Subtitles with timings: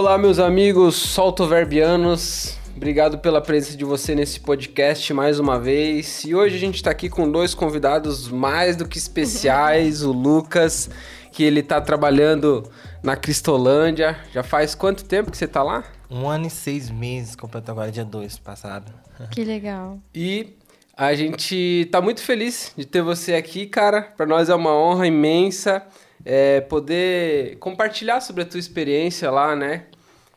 [0.00, 2.56] Olá, meus amigos soltoverbianos.
[2.74, 6.24] Obrigado pela presença de você nesse podcast mais uma vez.
[6.24, 10.02] E hoje a gente está aqui com dois convidados mais do que especiais.
[10.02, 10.88] o Lucas,
[11.30, 12.66] que ele está trabalhando
[13.02, 14.18] na Cristolândia.
[14.32, 15.84] Já faz quanto tempo que você está lá?
[16.10, 18.90] Um ano e seis meses, completou agora dia 2 passado.
[19.30, 19.98] Que legal.
[20.14, 20.56] E
[20.96, 24.00] a gente tá muito feliz de ter você aqui, cara.
[24.16, 25.86] Para nós é uma honra imensa
[26.24, 29.84] é, poder compartilhar sobre a tua experiência lá, né?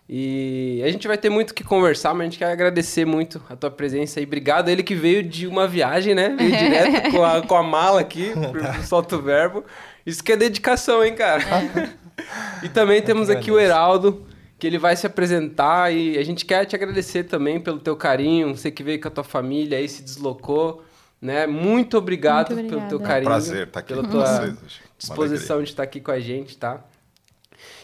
[0.07, 3.55] E a gente vai ter muito que conversar, mas a gente quer agradecer muito a
[3.55, 4.25] tua presença aí.
[4.25, 4.69] Obrigado.
[4.69, 6.35] Ele que veio de uma viagem, né?
[6.37, 9.63] Veio direto com, a, com a mala aqui, pro Solto Verbo.
[10.05, 11.41] Isso que é dedicação, hein, cara?
[11.41, 12.65] É.
[12.65, 14.25] e também temos aqui o Heraldo,
[14.59, 18.55] que ele vai se apresentar e a gente quer te agradecer também pelo teu carinho,
[18.55, 20.83] você que veio com a tua família aí, se deslocou,
[21.21, 21.47] né?
[21.47, 23.31] Muito obrigado Muito pelo teu carinho.
[23.31, 26.57] É um prazer estar aqui pela tua vocês, disposição de estar aqui com a gente,
[26.57, 26.83] tá?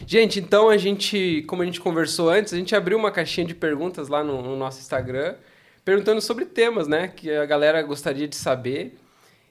[0.06, 3.54] Gente, então a gente, como a gente conversou antes, a gente abriu uma caixinha de
[3.54, 5.34] perguntas lá no, no nosso Instagram,
[5.84, 8.98] perguntando sobre temas, né, que a galera gostaria de saber.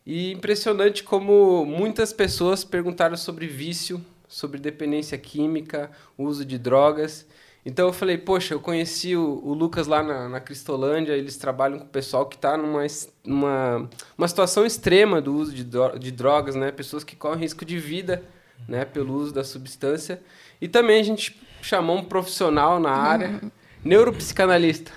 [0.05, 7.27] E impressionante como muitas pessoas perguntaram sobre vício, sobre dependência química, uso de drogas.
[7.65, 11.77] Então eu falei, poxa, eu conheci o, o Lucas lá na, na, Cristolândia, eles trabalham
[11.77, 12.85] com o pessoal que está numa
[13.23, 15.63] uma, uma situação extrema do uso de,
[15.99, 16.71] de drogas, né?
[16.71, 18.23] Pessoas que correm risco de vida
[18.67, 20.21] né, pelo uso da substância.
[20.61, 23.51] E também a gente chamou um profissional na área, uhum.
[23.83, 24.91] neuropsicanalista.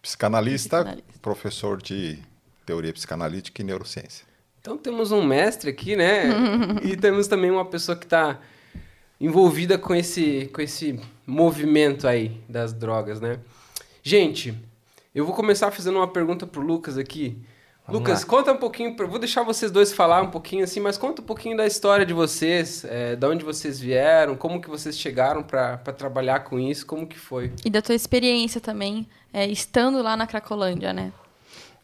[0.00, 2.18] Psicanalista, psicanalista, professor de
[2.66, 4.26] teoria psicanalítica e neurociência.
[4.60, 6.24] Então temos um mestre aqui, né?
[6.82, 8.38] e temos também uma pessoa que está
[9.20, 13.38] envolvida com esse, com esse movimento aí das drogas, né?
[14.02, 14.54] Gente,
[15.14, 17.38] eu vou começar fazendo uma pergunta pro Lucas aqui.
[17.86, 18.26] Vamos Lucas, lá.
[18.26, 21.54] conta um pouquinho, vou deixar vocês dois falar um pouquinho assim, mas conta um pouquinho
[21.54, 26.40] da história de vocês, é, de onde vocês vieram, como que vocês chegaram para trabalhar
[26.40, 27.52] com isso, como que foi?
[27.62, 31.12] E da tua experiência também, é, estando lá na Cracolândia, né?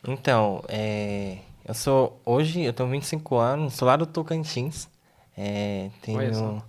[0.08, 4.88] Então, é, eu sou, hoje eu tenho 25 anos, sou lá do Tocantins,
[5.36, 6.62] é, tenho,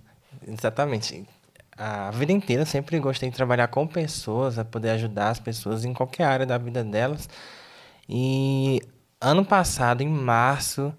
[0.46, 1.26] exatamente,
[1.74, 5.94] a vida inteira sempre gostei de trabalhar com pessoas, a poder ajudar as pessoas em
[5.94, 7.30] qualquer área da vida delas,
[8.06, 8.82] e
[9.22, 10.92] ano passado, em março,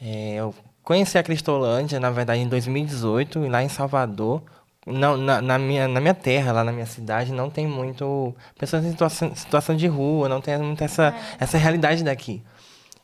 [0.00, 4.42] é, eu conheci a Cristolândia, na verdade, em 2018, lá em Salvador.
[4.86, 8.84] Não, na, na, minha, na minha terra, lá na minha cidade, não tem muito pessoas
[8.84, 11.44] em situação, situação de rua, não tem muito essa, é.
[11.44, 12.42] essa realidade daqui.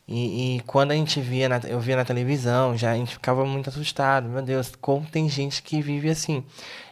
[0.08, 3.44] E, e, quando a gente via, na, eu via na televisão, já a gente ficava
[3.44, 4.28] muito assustado.
[4.28, 6.42] Meu Deus, como tem gente que vive assim.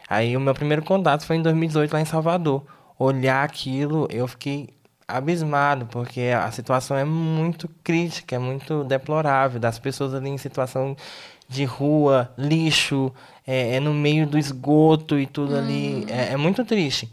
[0.07, 2.63] Aí o meu primeiro contato foi em 2018 lá em Salvador.
[2.97, 4.69] Olhar aquilo, eu fiquei
[5.07, 10.97] abismado, porque a situação é muito crítica, é muito deplorável, das pessoas ali em situação
[11.47, 13.13] de rua, lixo,
[13.45, 15.59] é, é no meio do esgoto e tudo hum.
[15.59, 17.09] ali, é, é, muito triste.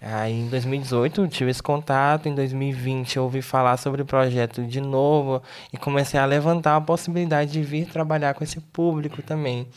[0.00, 4.80] Aí em 2018 tive esse contato, em 2020 eu ouvi falar sobre o projeto de
[4.80, 5.40] novo
[5.72, 9.68] e comecei a levantar a possibilidade de vir trabalhar com esse público também.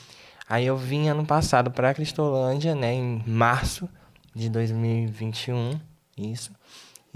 [0.50, 3.88] Aí eu vim ano passado para a Cristolândia, né, em março
[4.34, 5.80] de 2021,
[6.18, 6.52] isso.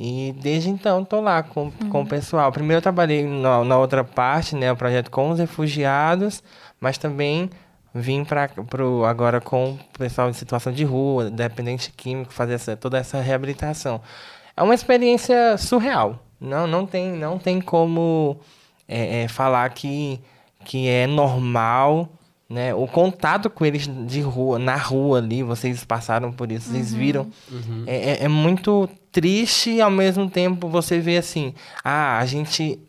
[0.01, 1.89] E desde então estou lá com, uhum.
[1.89, 2.53] com o pessoal.
[2.53, 6.41] Primeiro eu trabalhei na, na, outra parte, né, o projeto com os refugiados,
[6.79, 7.49] mas também
[7.93, 8.49] vim para
[9.09, 13.99] agora com o pessoal em situação de rua, dependente químico, fazer essa, toda essa reabilitação.
[14.55, 16.23] É uma experiência surreal.
[16.39, 18.39] Não, não, tem, não tem como
[18.87, 20.21] é, é, falar que,
[20.63, 22.07] que é normal
[22.49, 22.73] né?
[22.73, 26.99] O contato com eles de rua, na rua ali, vocês passaram por isso, vocês uhum.
[26.99, 27.27] viram.
[27.51, 27.83] Uhum.
[27.85, 32.79] É, é, é, muito triste e ao mesmo tempo você vê assim, ah, a gente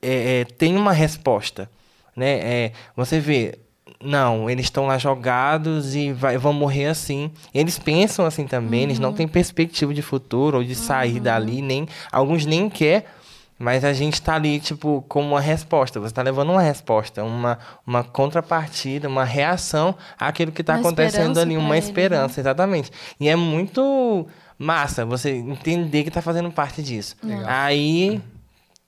[0.00, 1.70] é, é tem uma resposta,
[2.16, 2.38] né?
[2.42, 3.58] É, você vê,
[4.02, 7.30] não, eles estão lá jogados e vai, vão morrer assim.
[7.52, 8.86] Eles pensam assim também, uhum.
[8.86, 9.16] eles não uhum.
[9.16, 11.22] têm perspectiva de futuro ou de sair uhum.
[11.22, 13.19] dali, nem alguns nem quer
[13.60, 16.00] mas a gente está ali, tipo, como uma resposta.
[16.00, 21.58] Você está levando uma resposta, uma, uma contrapartida, uma reação àquilo que está acontecendo ali,
[21.58, 22.40] uma ele, esperança, né?
[22.40, 22.90] exatamente.
[23.20, 24.26] E é muito
[24.58, 27.14] massa você entender que está fazendo parte disso.
[27.22, 27.44] Legal.
[27.46, 28.22] Aí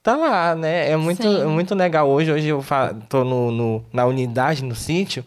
[0.01, 0.89] tá lá, né?
[0.89, 2.09] É muito, é muito legal.
[2.09, 2.65] Hoje, hoje eu
[3.07, 5.23] tô no, no, na unidade, no sítio.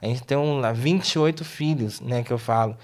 [0.00, 2.22] A gente tem um, 28 filhos, né?
[2.22, 2.76] Que eu falo.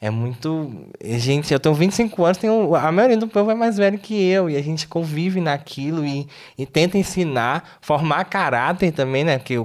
[0.00, 0.70] É muito.
[1.04, 4.48] Gente, eu tenho 25 anos, tenho, a maioria do povo é mais velho que eu,
[4.48, 6.26] e a gente convive naquilo e,
[6.56, 9.36] e tenta ensinar, formar caráter também, né?
[9.36, 9.56] Porque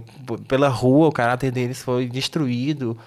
[0.45, 2.97] pela rua o caráter deles foi destruído,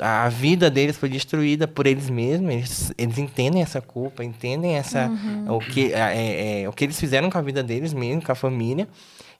[0.00, 5.08] a vida deles foi destruída por eles mesmos, eles, eles entendem essa culpa, entendem essa,
[5.08, 5.56] uhum.
[5.56, 8.36] o, que, é, é, o que eles fizeram com a vida deles mesmo, com a
[8.36, 8.86] família.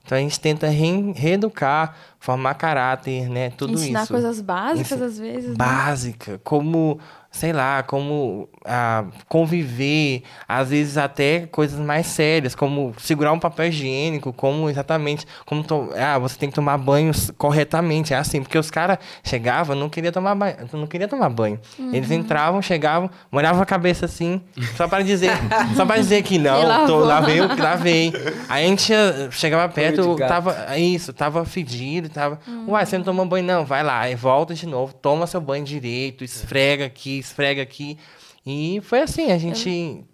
[0.03, 3.49] Então a gente tenta re reeducar, formar caráter, né?
[3.49, 4.03] Tudo Ensinar isso.
[4.03, 5.49] Ensinar coisas básicas, às vezes.
[5.49, 5.55] Né?
[5.57, 6.97] Básica, como
[7.37, 13.67] sei lá, como ah, conviver, às vezes até coisas mais sérias, como segurar um papel
[13.67, 18.57] higiênico, como exatamente, como to ah, você tem que tomar banho corretamente, é assim, porque
[18.57, 21.59] os caras chegavam, não queria tomar banho, não queria tomar banho.
[21.77, 21.93] Uhum.
[21.93, 24.41] Eles entravam, chegavam, molhavam a cabeça assim,
[24.75, 25.31] só para dizer,
[25.77, 28.11] só para dizer que não, tô, lavei, lavei.
[28.49, 28.91] Aí a gente
[29.29, 32.71] chegava perto, tava isso, tava fedido, tava, uhum.
[32.71, 36.23] uai, você não tomou banho não, vai lá, volta de novo, toma seu banho direito,
[36.23, 37.97] esfrega aqui, esfrega aqui.
[38.45, 40.05] E foi assim, a gente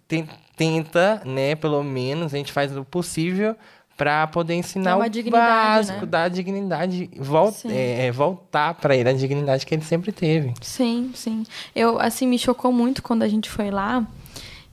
[0.56, 3.56] tenta, né, pelo menos, a gente faz o possível
[3.96, 6.06] para poder ensinar o básico, né?
[6.06, 10.52] dar dignidade, vol é, é, voltar para ele a dignidade que ele sempre teve.
[10.60, 11.44] Sim, sim.
[11.74, 14.04] Eu, assim, me chocou muito quando a gente foi lá,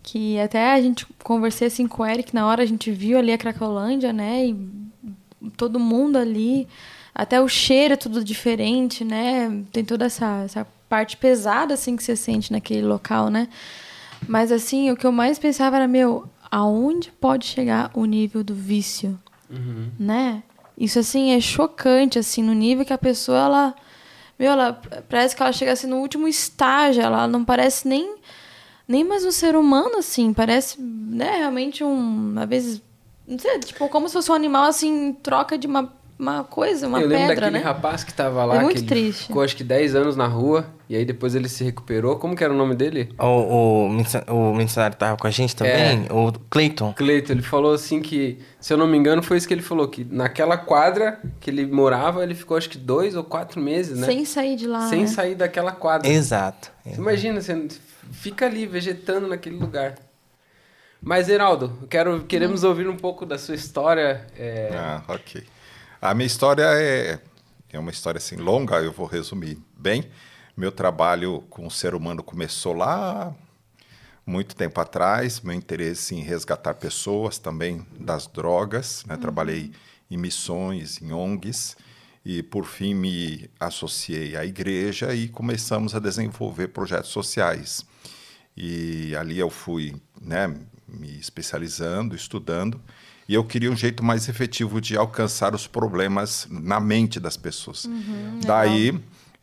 [0.02, 3.32] que até a gente conversei assim com o Eric, na hora a gente viu ali
[3.32, 4.58] a Cracolândia, né, e
[5.56, 6.68] todo mundo ali,
[7.14, 12.04] até o cheiro é tudo diferente, né, tem toda essa, essa parte pesada assim que
[12.04, 13.48] você sente naquele local, né?
[14.28, 18.54] Mas assim, o que eu mais pensava era, meu, aonde pode chegar o nível do
[18.54, 19.18] vício,
[19.50, 19.90] uhum.
[19.98, 20.44] né?
[20.78, 23.76] Isso assim é chocante assim no nível que a pessoa ela,
[24.38, 28.18] meu, ela parece que ela chega assim no último estágio, ela não parece nem
[28.86, 32.82] nem mais um ser humano assim, parece, né, realmente um, às vezes,
[33.26, 35.90] não sei, tipo, como se fosse um animal assim, em troca de uma
[36.22, 37.64] uma coisa, uma pedra, Eu lembro daquele né?
[37.64, 39.28] rapaz que tava lá, é muito que triste.
[39.28, 42.18] ficou acho que 10 anos na rua, e aí depois ele se recuperou.
[42.18, 43.16] Como que era o nome dele?
[43.18, 46.14] O, o, o missionário tava com a gente também, é.
[46.14, 46.92] o Cleiton.
[46.92, 49.88] Cleiton, ele falou assim que, se eu não me engano, foi isso que ele falou,
[49.88, 54.06] que naquela quadra que ele morava, ele ficou acho que dois ou quatro meses, né?
[54.06, 55.08] Sem sair de lá, Sem né?
[55.08, 56.10] sair daquela quadra.
[56.10, 56.70] Exato.
[56.84, 57.70] Você imagina, você
[58.12, 59.96] fica ali, vegetando naquele lugar.
[61.02, 62.68] Mas, Heraldo, quero, queremos hum.
[62.68, 64.28] ouvir um pouco da sua história.
[64.38, 64.72] É...
[64.74, 65.42] Ah, ok.
[66.02, 67.18] A minha história é,
[67.72, 70.04] é uma história assim longa, eu vou resumir bem.
[70.56, 73.34] Meu trabalho com o ser humano começou lá
[74.26, 79.16] muito tempo atrás, meu interesse em resgatar pessoas também das drogas, né?
[79.16, 79.22] uhum.
[79.22, 79.72] Trabalhei
[80.10, 81.76] em missões, em ONGs
[82.24, 87.86] e por fim me associei à igreja e começamos a desenvolver projetos sociais.
[88.56, 90.54] E ali eu fui, né,
[90.88, 92.80] me especializando, estudando
[93.28, 97.86] e eu queria um jeito mais efetivo de alcançar os problemas na mente das pessoas.
[97.86, 99.00] Uhum, Daí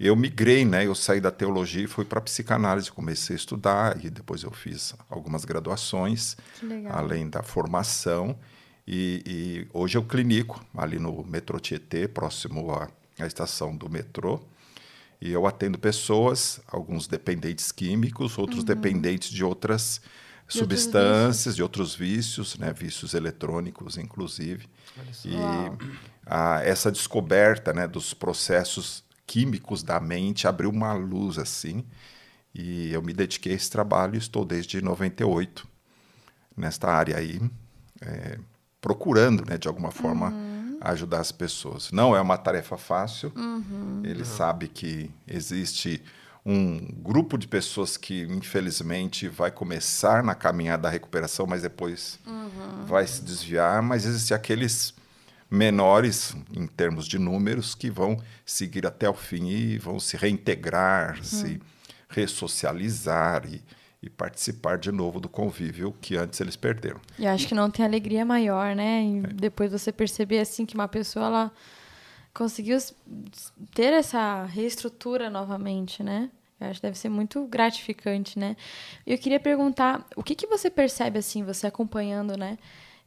[0.07, 0.87] eu migrei, né?
[0.87, 4.95] Eu saí da teologia e fui para psicanálise, comecei a estudar e depois eu fiz
[5.11, 6.37] algumas graduações,
[6.91, 8.39] além da formação.
[8.87, 14.41] E, e, hoje eu clinico ali no metrô Tietê, próximo à, à estação do metrô.
[15.21, 18.67] E eu atendo pessoas, alguns dependentes químicos, outros uhum.
[18.67, 20.01] dependentes de outras
[20.49, 24.67] de substâncias, de outros vícios, né, vícios eletrônicos, inclusive.
[25.25, 25.37] E
[26.25, 31.85] a, essa descoberta né, dos processos químicos da mente abriu uma luz assim.
[32.55, 35.69] E eu me dediquei a esse trabalho e estou desde 98
[36.57, 37.41] nesta área aí,
[38.01, 38.39] é,
[38.81, 40.79] procurando, né, de alguma forma, uhum.
[40.81, 41.93] ajudar as pessoas.
[41.93, 43.31] Não é uma tarefa fácil.
[43.37, 44.01] Uhum.
[44.03, 44.25] Ele uhum.
[44.25, 46.03] sabe que existe
[46.45, 52.87] um grupo de pessoas que, infelizmente, vai começar na caminhada da recuperação, mas depois uhum.
[52.87, 53.83] vai se desviar.
[53.83, 54.95] Mas existem aqueles
[55.51, 61.17] menores, em termos de números, que vão seguir até o fim e vão se reintegrar,
[61.17, 61.25] uhum.
[61.25, 61.61] se
[62.09, 63.63] ressocializar e,
[64.03, 67.01] e, participar de novo do convívio que antes eles perderam.
[67.19, 69.05] E acho que não tem alegria maior, né?
[69.05, 69.33] É.
[69.35, 71.53] depois você perceber assim que uma pessoa ela
[72.35, 72.79] conseguiu
[73.75, 76.31] ter essa reestrutura novamente, né?
[76.61, 78.57] Eu acho que deve ser muito gratificante, né?
[79.07, 82.59] Eu queria perguntar, o que, que você percebe, assim, você acompanhando, né?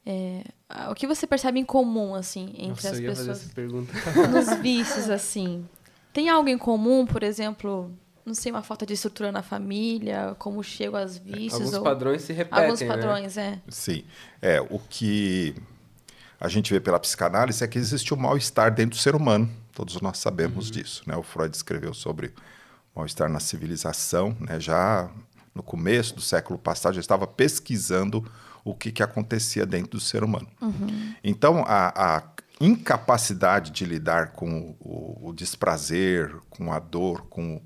[0.05, 0.43] É,
[0.89, 3.27] o que você percebe em comum, assim, entre Nossa, as eu ia pessoas?
[3.27, 3.93] Fazer essa pergunta.
[4.29, 5.67] Nos vícios, assim.
[6.12, 7.91] Tem algo em comum, por exemplo,
[8.25, 11.53] não sei, uma falta de estrutura na família, como chego às vícios?
[11.53, 11.84] Alguns ou...
[11.84, 12.88] padrões se repetem, Alguns né?
[12.88, 13.62] padrões, né?
[13.65, 13.72] é.
[13.72, 14.03] Sim.
[14.41, 15.55] É, o que
[16.39, 19.50] a gente vê pela psicanálise é que existe um mal-estar dentro do ser humano.
[19.74, 20.72] Todos nós sabemos uhum.
[20.72, 21.15] disso, né?
[21.15, 22.34] O Freud escreveu sobre
[22.96, 24.60] mal-estar na civilização, né?
[24.60, 25.10] já
[25.53, 28.25] no começo do século passado, já estava pesquisando
[28.63, 30.48] o que, que acontecia dentro do ser humano.
[30.62, 31.15] Uhum.
[31.24, 32.24] Então, a, a,
[32.60, 37.60] incapacidade de lidar com o, o, desprazer, com a dor, com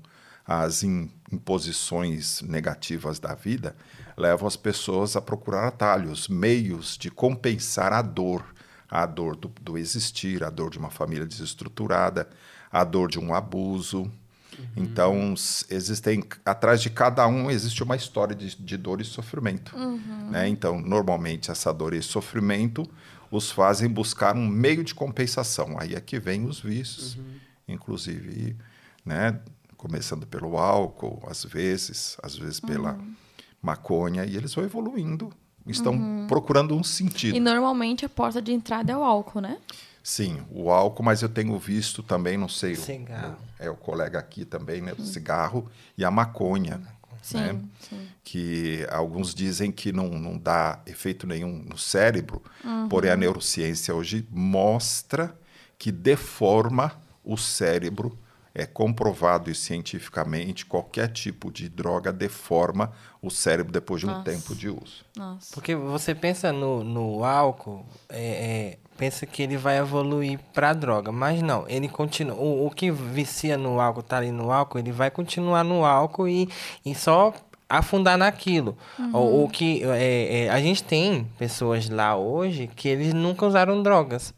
[0.46, 3.76] as in, imposições negativas da vida,
[4.16, 8.42] levam as pessoas a procurar atalhos, meios de compensar a dor,
[8.88, 12.28] a dor do, do existir, a dor de uma família desestruturada,
[12.72, 14.10] a dor de um abuso,
[14.58, 14.66] Uhum.
[14.76, 15.34] Então,
[15.70, 19.76] existem atrás de cada um existe uma história de, de dor e sofrimento.
[19.76, 20.30] Uhum.
[20.30, 20.48] Né?
[20.48, 22.88] Então, normalmente, essa dor e sofrimento
[23.30, 25.76] os fazem buscar um meio de compensação.
[25.78, 27.24] Aí é que vem os vícios, uhum.
[27.68, 28.56] inclusive,
[29.04, 29.40] né?
[29.76, 33.14] começando pelo álcool, às vezes, às vezes pela uhum.
[33.62, 35.30] maconha, e eles vão evoluindo,
[35.66, 36.26] estão uhum.
[36.26, 37.36] procurando um sentido.
[37.36, 39.58] E normalmente a porta de entrada é o álcool, né?
[40.06, 43.36] Sim, o álcool, mas eu tenho visto também, não sei, cigarro.
[43.58, 46.80] O, é o colega aqui também, né, o cigarro e a maconha.
[47.20, 47.60] Sim, né?
[47.80, 48.08] sim.
[48.22, 52.88] Que alguns dizem que não, não dá efeito nenhum no cérebro, uhum.
[52.88, 55.36] porém a neurociência hoje mostra
[55.76, 56.92] que deforma
[57.24, 58.16] o cérebro
[58.54, 64.24] é comprovado cientificamente qualquer tipo de droga deforma o cérebro depois de um Nossa.
[64.24, 65.04] tempo de uso.
[65.16, 65.52] Nossa.
[65.52, 71.12] Porque você pensa no, no álcool, é, é, pensa que ele vai evoluir para droga,
[71.12, 72.36] mas não, ele continua.
[72.36, 76.28] O, o que vicia no álcool, tá ali no álcool, ele vai continuar no álcool
[76.28, 76.48] e,
[76.84, 77.32] e só
[77.68, 78.76] afundar naquilo.
[78.98, 79.10] Uhum.
[79.14, 83.82] O, o que é, é, a gente tem pessoas lá hoje que eles nunca usaram
[83.82, 84.34] drogas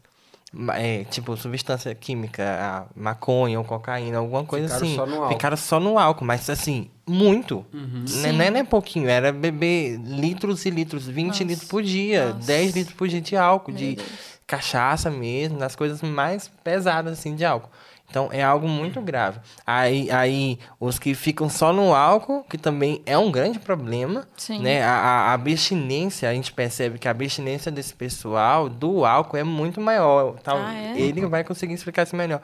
[0.73, 4.95] é, tipo, substância química, maconha ou cocaína, alguma coisa Ficaram assim.
[4.95, 5.29] Só no álcool.
[5.29, 7.65] Ficaram só no álcool, mas assim, muito.
[7.71, 8.05] Uhum.
[8.07, 11.43] Não, é, não é pouquinho, era beber litros e litros, 20 Nossa.
[11.43, 12.47] litros por dia, Nossa.
[12.47, 14.07] 10 litros por dia de álcool, Meu de Deus.
[14.49, 17.69] Cachaça mesmo, nas coisas mais pesadas assim de álcool.
[18.09, 19.39] Então é algo muito grave.
[19.65, 24.63] Aí, aí os que ficam só no álcool, que também é um grande problema, Sim.
[24.63, 24.83] né?
[24.83, 29.79] A, a abstinência, a gente percebe que a abstinência desse pessoal do álcool é muito
[29.79, 30.39] maior.
[30.39, 30.99] Tal, ah, é?
[30.99, 32.41] Ele vai conseguir explicar isso melhor.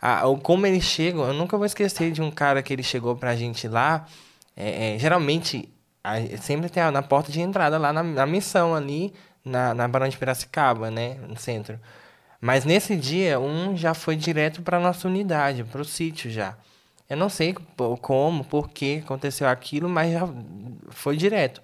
[0.00, 3.36] Ah, como eles chegam, eu nunca vou esquecer de um cara que ele chegou pra
[3.36, 4.06] gente lá.
[4.56, 5.68] É, é, geralmente,
[6.02, 9.12] a, sempre tem a, na porta de entrada lá na, na missão ali,
[9.44, 11.16] na, na Barão de Piracicaba, né?
[11.28, 11.78] No centro.
[12.40, 16.56] Mas nesse dia, um já foi direto para nossa unidade, para o sítio já.
[17.08, 17.54] Eu não sei
[18.00, 20.28] como, por que aconteceu aquilo, mas já
[20.90, 21.62] foi direto.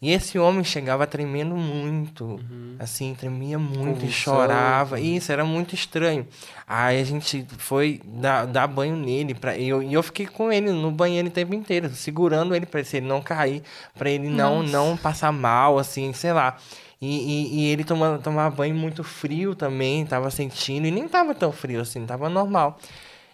[0.00, 2.76] E esse homem chegava tremendo muito, uhum.
[2.78, 5.00] assim, tremia muito e chorava.
[5.00, 6.26] Isso, era muito estranho.
[6.66, 10.52] Aí a gente foi dar, dar banho nele, pra, e eu, e eu fiquei com
[10.52, 13.62] ele no banheiro o tempo inteiro, segurando ele para ele não cair,
[13.96, 16.58] para ele não, não passar mal, assim, sei lá.
[17.00, 21.34] E, e, e ele tomava, tomava banho muito frio também, tava sentindo, e nem tava
[21.34, 22.78] tão frio assim, tava normal.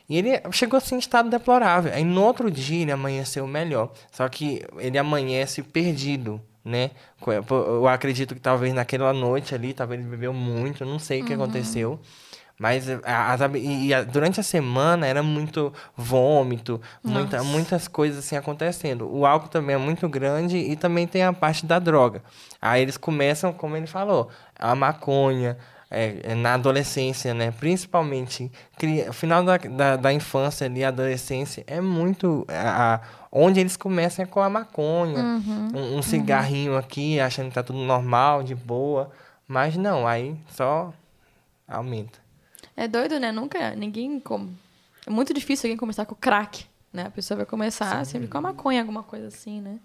[0.09, 1.93] E ele chegou assim em estado deplorável.
[1.95, 3.93] Aí no outro dia ele amanheceu melhor.
[4.11, 6.91] Só que ele amanhece perdido, né?
[7.49, 11.35] Eu acredito que talvez naquela noite ali, talvez ele bebeu muito, não sei o que
[11.35, 11.43] uhum.
[11.43, 12.01] aconteceu.
[12.63, 19.13] Mas as, e, e, durante a semana era muito vômito, muita, muitas coisas assim acontecendo.
[19.13, 22.23] O álcool também é muito grande e também tem a parte da droga.
[22.61, 25.59] Aí eles começam, como ele falou, a maconha,
[25.91, 27.51] é, na adolescência, né?
[27.51, 32.47] Principalmente, cria, final da, da, da, infância ali, adolescência, é muito...
[32.49, 33.01] A, a,
[33.33, 35.19] onde eles começam é com a maconha.
[35.19, 36.03] Uhum, um, um uhum.
[36.03, 39.11] cigarrinho aqui, achando que tá tudo normal, de boa.
[39.49, 40.93] Mas não, aí só
[41.67, 42.22] aumenta.
[42.77, 43.33] É doido, né?
[43.33, 44.19] Nunca, ninguém...
[44.21, 44.57] como
[45.07, 47.05] É muito difícil alguém começar com crack, né?
[47.07, 48.13] A pessoa vai começar Sim.
[48.13, 49.79] sempre com a maconha, alguma coisa assim, né?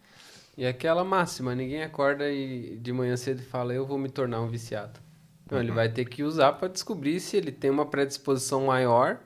[0.58, 4.48] E aquela máxima, ninguém acorda e de manhã cedo fala, eu vou me tornar um
[4.48, 5.00] viciado.
[5.50, 9.20] Não, ele vai ter que usar para descobrir se ele tem uma predisposição maior.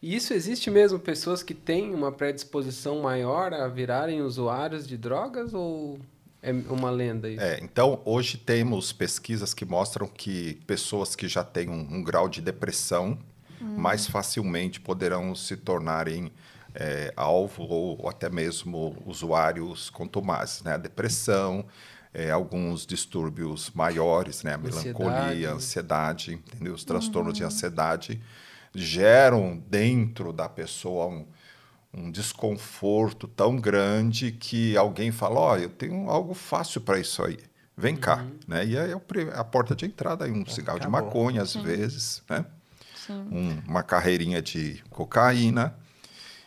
[0.00, 5.54] E isso existe mesmo, pessoas que têm uma predisposição maior a virarem usuários de drogas
[5.54, 6.00] ou
[6.42, 7.42] é uma lenda isso?
[7.42, 12.28] É, então, hoje temos pesquisas que mostram que pessoas que já têm um, um grau
[12.28, 13.16] de depressão
[13.60, 13.76] hum.
[13.78, 16.32] mais facilmente poderão se tornarem
[16.74, 20.74] é, alvo ou, até mesmo usuários contumazes, né?
[20.74, 21.64] A depressão,
[22.12, 24.54] é, alguns distúrbios maiores, né?
[24.54, 26.74] A melancolia, a ansiedade, entendeu?
[26.74, 27.46] Os transtornos de hum.
[27.46, 28.20] ansiedade
[28.74, 31.26] geram dentro da pessoa um,
[31.94, 37.22] um desconforto tão grande que alguém fala, ó, oh, eu tenho algo fácil para isso
[37.22, 37.38] aí,
[37.76, 38.00] vem uhum.
[38.00, 38.64] cá, né?
[38.64, 38.98] E aí é
[39.34, 41.00] a porta de entrada, aí um cigarro Acabou.
[41.00, 41.62] de maconha às Sim.
[41.62, 42.44] vezes, né?
[43.10, 45.74] Um, uma carreirinha de cocaína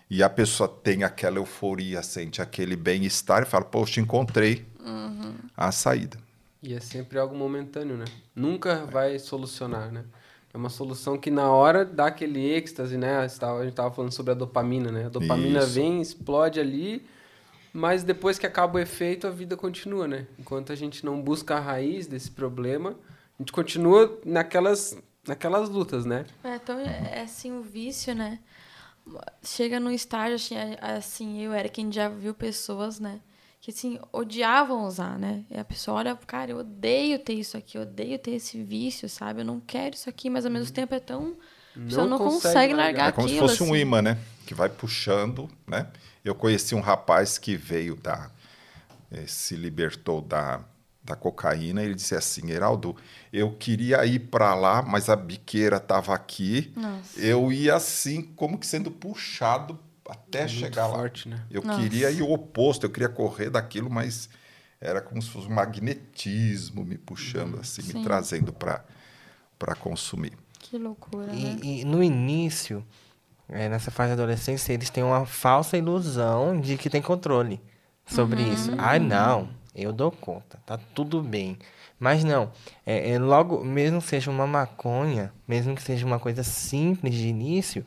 [0.09, 5.35] e a pessoa tem aquela euforia, sente aquele bem-estar e fala, poxa, encontrei uhum.
[5.55, 6.17] a saída.
[6.63, 8.05] E é sempre algo momentâneo, né?
[8.33, 8.85] Nunca é.
[8.85, 10.05] vai solucionar, né?
[10.55, 13.17] É uma solução que na hora dá aquele êxtase, né?
[13.17, 15.07] A gente estava falando sobre a dopamina, né?
[15.07, 15.71] A dopamina Isso.
[15.71, 17.05] vem, explode ali,
[17.73, 20.25] mas depois que acaba o efeito, a vida continua, né?
[20.39, 22.91] Enquanto a gente não busca a raiz desse problema,
[23.37, 24.97] a gente continua naquelas,
[25.27, 26.25] naquelas lutas, né?
[26.41, 28.39] É, então é assim o vício, né?
[29.43, 33.19] Chega num estágio assim, assim eu era quem já viu pessoas, né?
[33.65, 35.43] Que assim, odiavam usar, né?
[35.49, 39.09] E a pessoa olha, cara, eu odeio ter isso aqui, eu odeio ter esse vício,
[39.09, 39.41] sabe?
[39.41, 40.73] Eu não quero isso aqui, mas ao mesmo uhum.
[40.73, 41.35] tempo é tão.
[41.75, 43.71] A pessoa não, não consegue, consegue largar, É como aquilo, se fosse assim.
[43.71, 44.19] um imã, né?
[44.45, 45.87] Que vai puxando, né?
[46.23, 48.29] Eu conheci um rapaz que veio da.
[49.11, 50.61] Eh, se libertou da,
[51.03, 52.95] da cocaína, ele disse assim, Heraldo,
[53.33, 56.71] eu queria ir para lá, mas a biqueira estava aqui.
[56.75, 57.19] Nossa.
[57.19, 61.35] Eu ia assim, como que sendo puxado até é chegar forte, lá.
[61.35, 61.43] Né?
[61.49, 61.81] Eu Nossa.
[61.81, 64.29] queria ir o oposto, eu queria correr daquilo, mas
[64.79, 67.97] era como se fosse um magnetismo me puxando, assim, Sim.
[67.97, 70.33] me trazendo para consumir.
[70.59, 71.59] Que loucura, e, né?
[71.61, 72.85] E no início,
[73.49, 77.61] é, nessa fase da adolescência, eles têm uma falsa ilusão de que tem controle
[78.05, 78.53] sobre uhum.
[78.53, 78.71] isso.
[78.77, 81.57] Ah, não, eu dou conta, tá tudo bem.
[81.99, 82.51] Mas não,
[82.85, 87.27] é, é, logo, mesmo que seja uma maconha, mesmo que seja uma coisa simples de
[87.27, 87.85] início,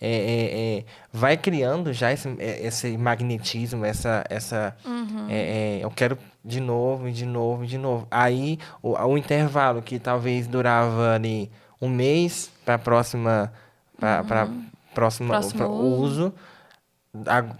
[0.00, 5.26] é, é, é vai criando já esse, é, esse magnetismo, essa, essa uhum.
[5.28, 8.06] É, eu quero de novo, de novo, de novo.
[8.10, 11.50] Aí o, o intervalo que talvez durava ali
[11.80, 13.52] um mês para próxima,
[13.98, 14.64] para uhum.
[14.94, 16.32] próxima Próximo uso,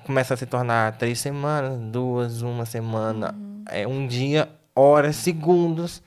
[0.04, 3.64] começa a se tornar três semanas, duas, uma semana, uhum.
[3.68, 6.02] é um dia horas, segundos,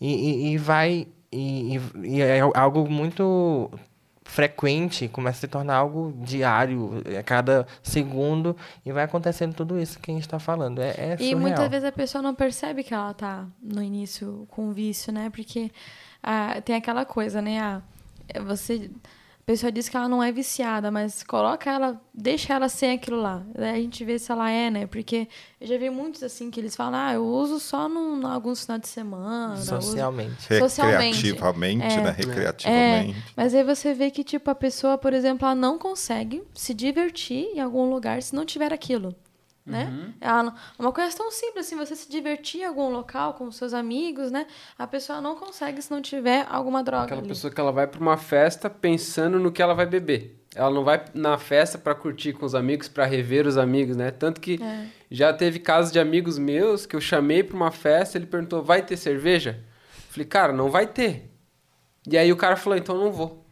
[0.00, 1.08] e, e, e vai.
[1.32, 3.68] E, e, é algo muito
[4.24, 10.00] frequente, começa a se tornar algo diário, a cada segundo, e vai acontecendo tudo isso
[10.00, 10.80] que a gente está falando.
[10.80, 14.72] É, é e muitas vezes a pessoa não percebe que ela está no início com
[14.72, 15.30] vício, né?
[15.30, 15.70] Porque
[16.22, 17.60] ah, tem aquela coisa, né?
[17.60, 17.82] Ah,
[18.42, 18.90] você
[19.44, 23.20] a pessoa diz que ela não é viciada, mas coloca ela, deixa ela sem aquilo
[23.20, 23.42] lá.
[23.54, 24.86] Daí a gente vê se ela é, né?
[24.86, 25.28] Porque
[25.60, 28.80] eu já vi muitos assim que eles falam, ah, eu uso só num, alguns finais
[28.80, 29.56] de semana.
[29.58, 30.50] Socialmente.
[30.50, 30.60] Uso...
[30.60, 31.16] Socialmente.
[31.16, 32.10] Recreativamente, é, né?
[32.16, 33.18] Recreativamente.
[33.18, 36.72] É, mas aí você vê que, tipo, a pessoa, por exemplo, ela não consegue se
[36.72, 39.14] divertir em algum lugar se não tiver aquilo
[39.66, 39.86] né?
[39.86, 40.12] Uhum.
[40.20, 40.30] É
[40.78, 44.46] uma coisa tão simples assim, você se divertir em algum local com seus amigos, né?
[44.78, 47.04] A pessoa não consegue se não tiver alguma droga.
[47.04, 47.28] Aquela ali.
[47.28, 50.44] pessoa que ela vai para uma festa pensando no que ela vai beber.
[50.54, 54.10] Ela não vai na festa para curtir com os amigos, para rever os amigos, né?
[54.10, 54.86] Tanto que é.
[55.10, 58.82] já teve casos de amigos meus que eu chamei para uma festa, ele perguntou: "Vai
[58.82, 59.64] ter cerveja?"
[60.10, 61.30] Falei: "Cara, não vai ter".
[62.06, 63.43] E aí o cara falou: "Então não vou".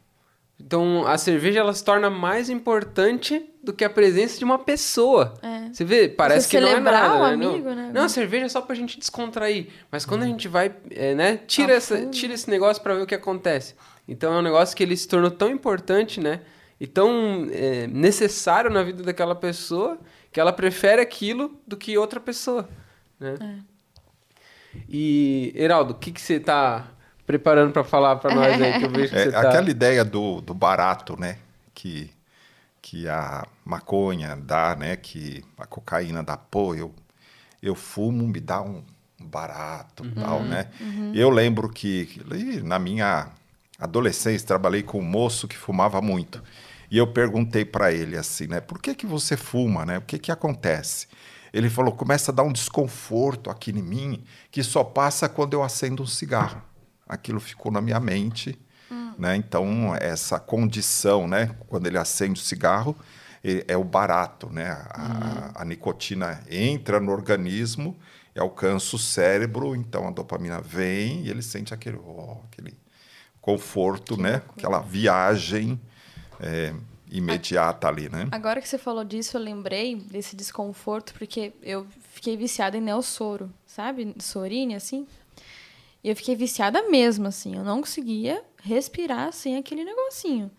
[0.64, 5.35] Então, a cerveja ela se torna mais importante do que a presença de uma pessoa.
[5.42, 5.68] É.
[5.72, 7.14] Você vê, parece Você que não é nada.
[7.16, 7.46] Um né?
[7.46, 7.90] amigo, não, né?
[7.92, 9.68] não, a cerveja é só pra gente descontrair.
[9.90, 13.07] Mas quando a gente vai, é, né, tira, essa, tira esse negócio para ver o
[13.07, 13.75] que acontece.
[14.07, 16.40] Então, é um negócio que ele se tornou tão importante, né?
[16.81, 19.98] E tão é, necessário na vida daquela pessoa
[20.33, 22.68] que ela prefere aquilo do que outra pessoa,
[23.20, 23.37] né?
[23.40, 23.72] É.
[24.88, 26.88] E, Heraldo, o que, que você tá
[27.33, 29.40] preparando para falar para nós aí, que eu vejo que é, você tá...
[29.40, 31.38] Aquela ideia do, do barato, né?
[31.73, 32.11] Que,
[32.83, 34.97] que a maconha dá, né?
[34.97, 36.37] Que a cocaína dá.
[36.37, 36.95] Pô, eu,
[37.62, 38.83] eu fumo, me dá um
[39.18, 40.68] barato uhum, tal, né?
[40.79, 41.12] Uhum.
[41.14, 42.21] Eu lembro que
[42.62, 43.29] na minha
[43.79, 46.42] adolescência trabalhei com um moço que fumava muito.
[46.90, 48.61] E eu perguntei para ele assim, né?
[48.61, 49.97] Por que que você fuma, né?
[49.97, 51.07] O que que acontece?
[51.51, 55.62] Ele falou, começa a dar um desconforto aqui em mim que só passa quando eu
[55.62, 56.62] acendo um cigarro
[57.09, 58.59] aquilo ficou na minha mente.
[58.91, 59.15] Hum.
[59.19, 59.37] Né?
[59.37, 61.55] Então, essa condição, né?
[61.69, 62.97] quando ele acende o cigarro,
[63.43, 64.49] é o barato.
[64.51, 64.71] Né?
[64.91, 65.53] A, hum.
[65.55, 67.97] a nicotina entra no organismo
[68.35, 72.75] e alcança o cérebro, então a dopamina vem e ele sente aquele, oh, aquele
[73.41, 74.43] conforto, que né?
[74.57, 75.79] aquela viagem
[76.41, 76.73] é,
[77.11, 78.09] imediata ali.
[78.09, 78.29] Né?
[78.33, 83.53] Agora que você falou disso, eu lembrei desse desconforto, porque eu fiquei viciada em neossoro,
[83.67, 84.15] sabe?
[84.19, 85.07] Sorine, assim.
[86.03, 87.57] E eu fiquei viciada mesmo, assim.
[87.57, 90.51] Eu não conseguia respirar sem aquele negocinho.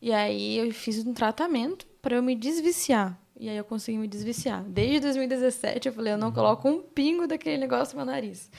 [0.00, 3.18] E aí eu fiz um tratamento para eu me desviciar.
[3.38, 4.62] E aí eu consegui me desviciar.
[4.64, 6.34] Desde 2017 eu falei, eu não uhum.
[6.34, 8.50] coloco um pingo daquele negócio no meu nariz.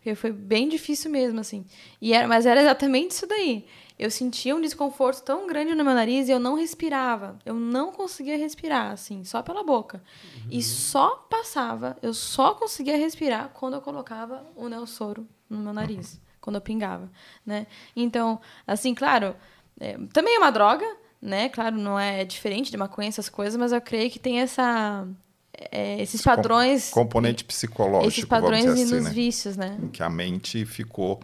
[0.00, 1.66] Porque foi bem difícil mesmo, assim.
[2.00, 3.66] E era, mas era exatamente isso daí.
[3.98, 7.38] Eu sentia um desconforto tão grande no meu nariz e eu não respirava.
[7.44, 10.02] Eu não conseguia respirar, assim, só pela boca.
[10.24, 10.48] Uhum.
[10.52, 16.14] E só passava, eu só conseguia respirar quando eu colocava o Nelsoro no meu nariz,
[16.14, 16.20] uhum.
[16.40, 17.12] quando eu pingava,
[17.44, 17.66] né?
[17.94, 19.36] Então, assim, claro,
[19.78, 20.86] é, também é uma droga,
[21.20, 21.50] né?
[21.50, 25.06] Claro, não é diferente de maconha, essas coisas, mas eu creio que tem essa
[25.52, 29.10] é, esses padrões componente psicológico esses padrões vamos dizer assim, nos né?
[29.10, 31.20] vícios né que a mente ficou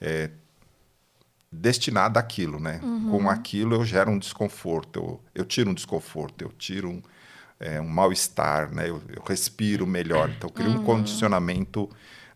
[0.00, 0.30] é,
[1.50, 3.10] destinada àquilo né uhum.
[3.10, 7.02] com aquilo eu gero um desconforto eu, eu tiro um desconforto eu tiro um,
[7.58, 10.80] é, um mal estar né eu, eu, respiro melhor então eu crio uhum.
[10.80, 11.88] um condicionamento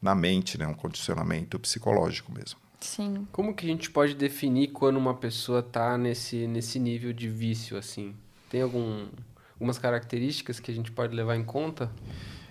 [0.04, 0.66] na mente, né?
[0.66, 2.60] Um condicionamento psicológico mesmo.
[2.78, 3.26] Sim.
[3.32, 7.78] Como que a gente pode definir quando uma pessoa está nesse, nesse nível de vício,
[7.78, 8.14] assim?
[8.50, 9.06] Tem algum,
[9.54, 11.90] algumas características que a gente pode levar em conta?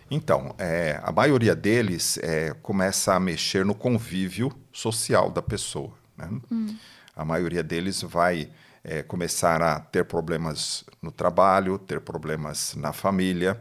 [0.09, 5.93] Então, é, a maioria deles é, começa a mexer no convívio social da pessoa.
[6.17, 6.29] Né?
[6.51, 6.75] Hum.
[7.15, 8.49] A maioria deles vai
[8.83, 13.59] é, começar a ter problemas no trabalho, ter problemas na família,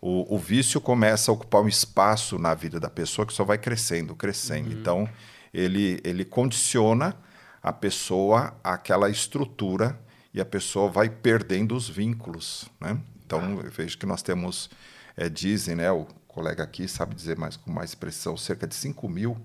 [0.00, 3.58] o, o, vício começa a ocupar um espaço na vida da pessoa que só vai
[3.58, 4.70] crescendo, crescendo.
[4.70, 4.80] Uhum.
[4.80, 5.08] Então,
[5.52, 7.14] ele, ele condiciona
[7.62, 10.00] a pessoa àquela estrutura
[10.32, 12.98] e a pessoa vai perdendo os vínculos, né?
[13.24, 14.70] Então, eu vejo que nós temos,
[15.16, 19.08] é, dizem, né, o colega aqui sabe dizer mais com mais expressão, cerca de 5
[19.08, 19.36] mil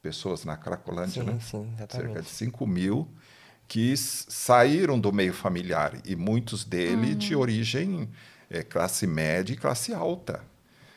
[0.00, 1.38] pessoas na Cracolândia, sim, né?
[1.40, 2.06] Sim, exatamente.
[2.06, 3.08] Cerca de 5 mil
[3.66, 7.18] que saíram do meio familiar e muitos dele uhum.
[7.18, 8.08] de origem
[8.48, 10.42] é, classe média e classe alta.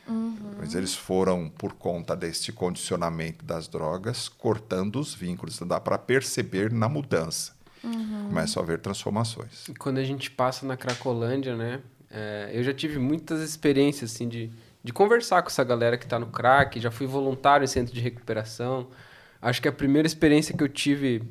[0.08, 0.56] Uhum.
[0.58, 5.56] Mas eles foram, por conta deste condicionamento das drogas, cortando os vínculos.
[5.56, 7.54] Então dá para perceber na mudança.
[7.84, 8.28] Uhum.
[8.28, 9.68] Começa a haver transformações.
[9.68, 11.82] E quando a gente passa na Cracolândia, né?
[12.10, 14.52] É, eu já tive muitas experiências assim de,
[14.84, 16.80] de conversar com essa galera que está no crack.
[16.80, 18.90] Já fui voluntário em centro de recuperação.
[19.42, 21.24] Acho que a primeira experiência que eu tive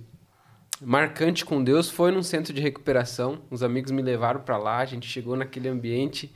[0.81, 3.43] marcante com Deus foi num centro de recuperação.
[3.51, 6.35] Os amigos me levaram para lá, a gente chegou naquele ambiente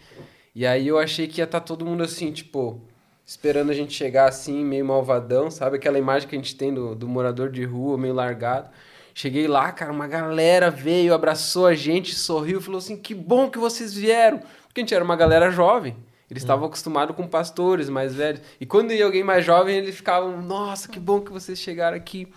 [0.54, 2.80] e aí eu achei que ia estar tá todo mundo assim, tipo,
[3.26, 5.76] esperando a gente chegar assim, meio malvadão, sabe?
[5.76, 8.70] Aquela imagem que a gente tem do, do morador de rua, meio largado.
[9.14, 13.58] Cheguei lá, cara, uma galera veio, abraçou a gente, sorriu, falou assim: que bom que
[13.58, 14.38] vocês vieram.
[14.66, 15.96] Porque a gente era uma galera jovem.
[16.28, 16.46] Eles hum.
[16.46, 18.42] estavam acostumados com pastores mais velhos.
[18.60, 22.28] E quando ia alguém mais jovem, eles ficavam: nossa, que bom que vocês chegaram aqui.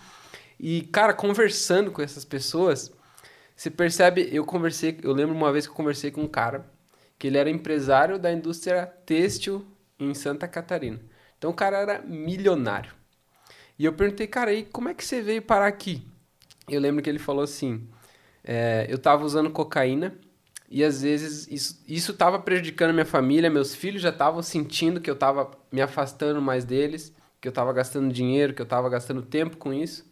[0.60, 2.92] E, cara, conversando com essas pessoas,
[3.56, 6.64] você percebe, eu conversei, eu lembro uma vez que eu conversei com um cara
[7.18, 9.66] que ele era empresário da indústria têxtil
[9.98, 11.00] em Santa Catarina.
[11.36, 12.92] Então o cara era milionário.
[13.76, 16.06] E eu perguntei, cara, aí como é que você veio parar aqui?
[16.68, 17.88] Eu lembro que ele falou assim:
[18.44, 20.14] é, eu estava usando cocaína
[20.70, 21.48] e às vezes
[21.86, 26.42] isso estava prejudicando minha família, meus filhos já estavam sentindo que eu estava me afastando
[26.42, 30.06] mais deles, que eu estava gastando dinheiro, que eu estava gastando tempo com isso.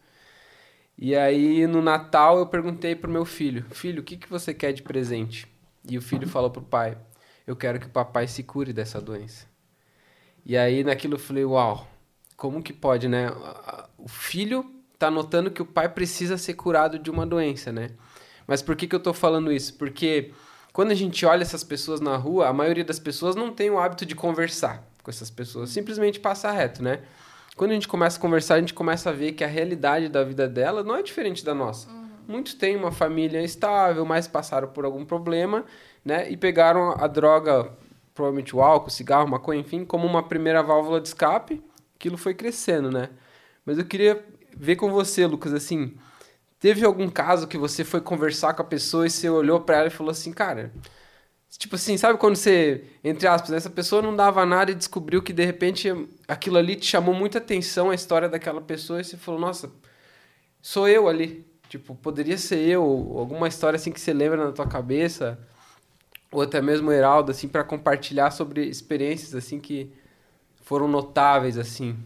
[0.99, 4.73] E aí no Natal eu perguntei pro meu filho: Filho, o que, que você quer
[4.73, 5.47] de presente?
[5.89, 6.97] E o filho falou pro pai:
[7.47, 9.47] Eu quero que o papai se cure dessa doença.
[10.45, 11.87] E aí naquilo eu falei: Uau,
[12.37, 13.29] como que pode, né?
[13.99, 17.91] O filho tá notando que o pai precisa ser curado de uma doença, né?
[18.47, 19.75] Mas por que, que eu tô falando isso?
[19.75, 20.33] Porque
[20.73, 23.79] quando a gente olha essas pessoas na rua, a maioria das pessoas não tem o
[23.79, 27.01] hábito de conversar com essas pessoas, simplesmente passa reto, né?
[27.57, 30.23] Quando a gente começa a conversar, a gente começa a ver que a realidade da
[30.23, 31.89] vida dela não é diferente da nossa.
[31.89, 32.07] Uhum.
[32.29, 35.65] Muitos têm uma família estável, mas passaram por algum problema,
[36.05, 36.31] né?
[36.31, 37.73] E pegaram a droga,
[38.15, 41.63] provavelmente o álcool, cigarro, maconha, enfim, como uma primeira válvula de escape.
[41.95, 43.09] Aquilo foi crescendo, né?
[43.65, 44.23] Mas eu queria
[44.57, 45.95] ver com você, Lucas, assim,
[46.59, 49.87] teve algum caso que você foi conversar com a pessoa e você olhou para ela
[49.89, 50.73] e falou assim, cara,
[51.59, 55.33] Tipo assim, sabe quando você, entre aspas, essa pessoa não dava nada e descobriu que
[55.33, 55.89] de repente
[56.29, 59.71] aquilo ali te chamou muita atenção, a história daquela pessoa, e você falou, nossa,
[60.61, 61.47] sou eu ali.
[61.69, 65.39] Tipo, poderia ser eu, alguma história assim que você lembra na tua cabeça,
[66.31, 69.91] ou até mesmo o Heraldo, assim, para compartilhar sobre experiências assim que
[70.63, 71.97] foram notáveis, assim.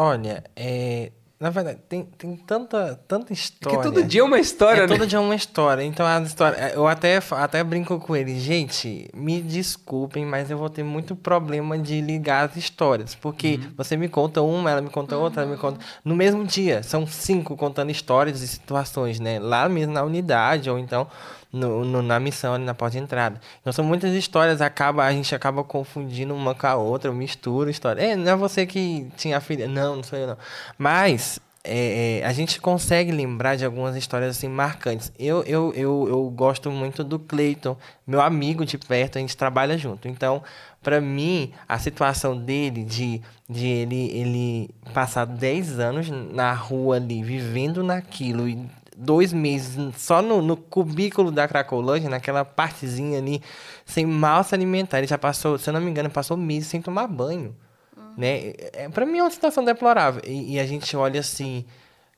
[0.00, 3.78] Olha, é, na verdade, tem, tem tanta, tanta história.
[3.78, 4.96] Porque todo dia é uma história, é, né?
[4.96, 5.82] Todo dia é uma história.
[5.82, 6.72] Então, a história.
[6.72, 8.38] Eu até, até brinco com ele.
[8.40, 13.14] Gente, me desculpem, mas eu vou ter muito problema de ligar as histórias.
[13.16, 13.72] Porque uhum.
[13.76, 15.78] você me conta uma, ela me conta outra, ela me conta.
[16.04, 19.40] No mesmo dia, são cinco contando histórias e situações, né?
[19.40, 21.06] Lá mesmo na unidade, ou então
[21.52, 23.40] no, no, na missão ali na porta de entrada.
[23.60, 28.00] Então são muitas histórias, acaba, a gente acaba confundindo uma com a outra, mistura história.
[28.02, 29.66] É, não é você que tinha filha.
[29.66, 30.38] Não, não sou eu não.
[30.76, 35.12] Mas é, é, a gente consegue lembrar de algumas histórias assim marcantes.
[35.18, 39.76] Eu, eu, eu, eu gosto muito do Cleiton, meu amigo de perto, a gente trabalha
[39.76, 40.08] junto.
[40.08, 40.42] Então,
[40.82, 47.22] para mim, a situação dele de, de ele, ele passar 10 anos na rua ali,
[47.22, 48.64] vivendo naquilo e
[48.98, 53.40] dois meses só no, no cubículo da Cracolândia, naquela partezinha ali,
[53.86, 54.98] sem mal se alimentar.
[54.98, 57.54] Ele já passou, se eu não me engano, passou meses sem tomar banho.
[57.96, 58.14] Uhum.
[58.16, 58.52] Né?
[58.72, 60.20] É, para mim é uma situação deplorável.
[60.26, 61.64] E, e, a gente olha assim,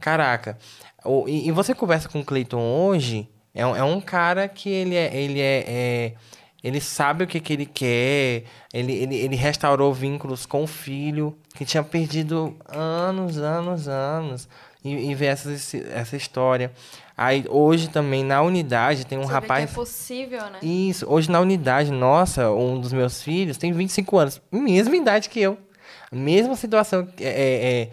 [0.00, 0.56] caraca.
[1.04, 4.70] O, e, e, você conversa com o Cleiton hoje, é um, é um cara que
[4.70, 6.12] ele é, ele é, é
[6.62, 11.34] ele sabe o que, que ele quer, ele, ele, ele restaurou vínculos com o filho,
[11.54, 14.48] que tinha perdido anos, anos, anos
[14.84, 15.50] e, e ver essa,
[15.92, 16.72] essa história.
[17.16, 19.60] Aí hoje também na unidade tem um Você rapaz.
[19.62, 20.58] Vê que é possível, né?
[20.62, 25.40] Isso, hoje na unidade, nossa, um dos meus filhos tem 25 anos, mesma idade que
[25.40, 25.58] eu.
[26.10, 27.06] Mesma situação.
[27.20, 27.88] É, é, é,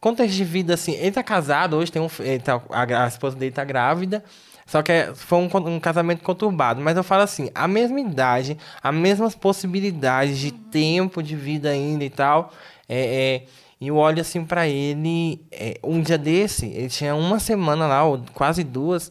[0.00, 0.92] contexto de vida assim.
[0.94, 2.08] Ele tá casado, hoje tem um.
[2.42, 4.24] Tá, a, a, esposa dele tá grávida.
[4.66, 6.80] Só que é, foi um, um, casamento conturbado.
[6.80, 10.58] Mas eu falo assim, a mesma idade, as mesmas possibilidades de uhum.
[10.70, 12.52] tempo de vida ainda e tal.
[12.88, 13.46] É, é,
[13.80, 18.04] e eu olho assim para ele, é, um dia desse, ele tinha uma semana lá,
[18.04, 19.10] ou quase duas,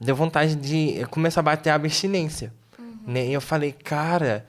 [0.00, 2.52] deu vontade de começar a bater a abstinência.
[2.78, 2.98] Uhum.
[3.08, 3.26] Né?
[3.26, 4.46] E eu falei, cara.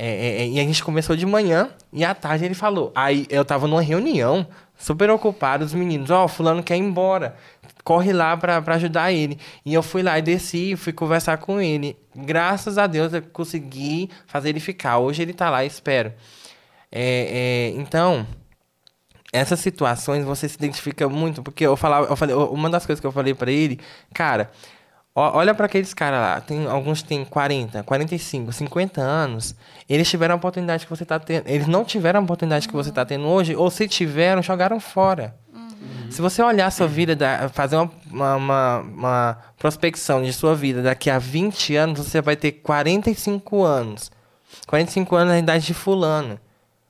[0.00, 2.92] É, é, é, e a gente começou de manhã e à tarde ele falou.
[2.94, 4.46] Aí eu tava numa reunião,
[4.78, 7.34] super ocupado, os meninos, ó, oh, fulano quer ir embora.
[7.82, 9.40] corre lá para ajudar ele.
[9.66, 11.96] E eu fui lá e desci, fui conversar com ele.
[12.14, 14.98] Graças a Deus eu consegui fazer ele ficar.
[14.98, 16.12] Hoje ele tá lá, espero.
[16.92, 18.24] É, é, então,
[19.32, 23.06] essas situações você se identifica muito, porque eu falava, eu falei, uma das coisas que
[23.06, 23.78] eu falei para ele,
[24.14, 24.50] cara,
[25.14, 29.54] olha para aqueles caras lá, tem alguns têm 40, 45, 50 anos,
[29.88, 32.90] eles tiveram a oportunidade que você tá tendo, eles não tiveram a oportunidade que você
[32.90, 35.34] tá tendo hoje, ou se tiveram, jogaram fora.
[35.52, 36.10] Uhum.
[36.10, 37.16] Se você olhar a sua vida,
[37.52, 42.52] fazer uma, uma, uma, prospecção de sua vida daqui a 20 anos, você vai ter
[42.52, 44.10] 45 anos.
[44.66, 46.38] 45 anos na idade de fulano.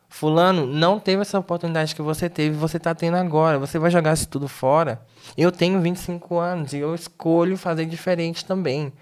[0.08, 3.58] Fulano não teve essa oportunidade que você teve, você está tendo agora.
[3.58, 5.02] Você vai jogar isso tudo fora.
[5.36, 8.92] Eu tenho 25 anos e eu escolho fazer diferente também.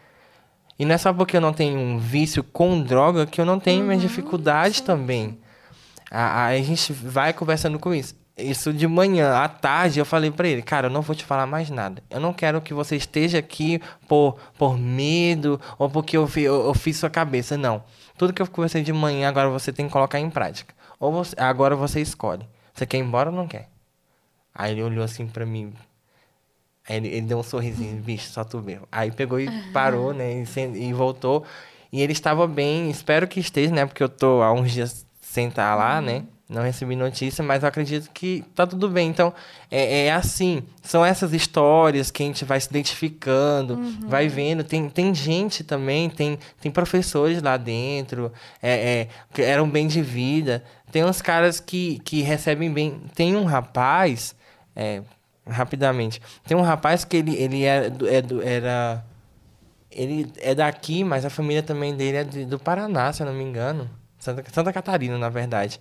[0.79, 3.59] E não é só porque eu não tenho um vício com droga que eu não
[3.59, 5.39] tenho uhum, minhas dificuldades também.
[6.11, 8.15] A, a, gente vai conversando com isso.
[8.37, 11.47] Isso de manhã, à tarde, eu falei para ele, cara, eu não vou te falar
[11.47, 12.03] mais nada.
[12.11, 16.75] Eu não quero que você esteja aqui por, por medo ou porque eu, eu, eu
[16.75, 17.57] fiz sua cabeça.
[17.57, 17.83] Não.
[18.19, 20.76] Tudo que eu conversei de manhã, agora você tem que colocar em prática.
[20.99, 22.47] Ou você, agora você escolhe.
[22.73, 23.69] Você quer ir embora ou não quer?
[24.55, 25.73] Aí ele olhou assim pra mim.
[26.89, 28.87] Aí ele, ele deu um sorrisinho, bicho, só tu mesmo.
[28.91, 30.33] Aí pegou e parou, né?
[30.33, 31.45] E, e, voltou.
[31.93, 33.87] E ele estava bem, espero que esteja, né?
[33.87, 36.25] Porque eu tô há uns dias sem estar lá, né?
[36.49, 39.09] Não recebi notícia, mas eu acredito que tá tudo bem.
[39.09, 39.35] Então,
[39.69, 40.63] é, é assim.
[40.81, 43.99] São essas histórias que a gente vai se identificando, uhum.
[44.07, 44.63] vai vendo.
[44.63, 48.33] Tem, tem gente também, tem, tem professores lá dentro,
[48.63, 50.63] é, é, que eram bem de vida.
[50.93, 53.03] Tem uns caras que, que recebem bem.
[53.13, 54.33] Tem um rapaz,
[54.77, 55.03] é,
[55.49, 59.05] rapidamente, tem um rapaz que ele, ele era, é, era.
[59.91, 63.43] Ele é daqui, mas a família também dele é do Paraná, se eu não me
[63.43, 63.91] engano.
[64.17, 65.81] Santa, Santa Catarina, na verdade.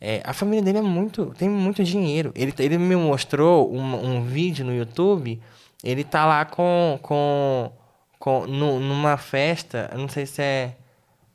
[0.00, 2.32] É, a família dele é muito, tem muito dinheiro.
[2.34, 5.40] Ele, ele me mostrou um, um vídeo no YouTube.
[5.84, 7.70] Ele tá lá com, com,
[8.18, 10.74] com no, numa festa, não sei se é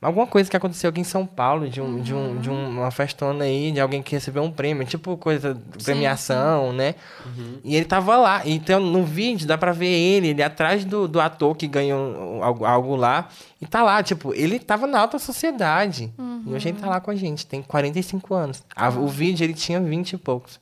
[0.06, 2.00] alguma coisa que aconteceu aqui em São Paulo, de, um, uhum.
[2.00, 5.60] de, um, de um, uma festona aí, de alguém que recebeu um prêmio, tipo coisa,
[5.82, 6.76] premiação, sim.
[6.76, 6.94] né?
[7.24, 7.58] Uhum.
[7.64, 8.42] E ele tava lá.
[8.44, 12.64] Então, no vídeo, dá pra ver ele, ele atrás do, do ator que ganhou algo,
[12.64, 13.28] algo lá.
[13.60, 16.12] E tá lá, tipo, ele tava na alta sociedade.
[16.16, 16.44] Uhum.
[16.46, 18.62] E hoje ele tá lá com a gente, tem 45 anos.
[18.76, 20.60] A, o vídeo, ele tinha 20 e poucos.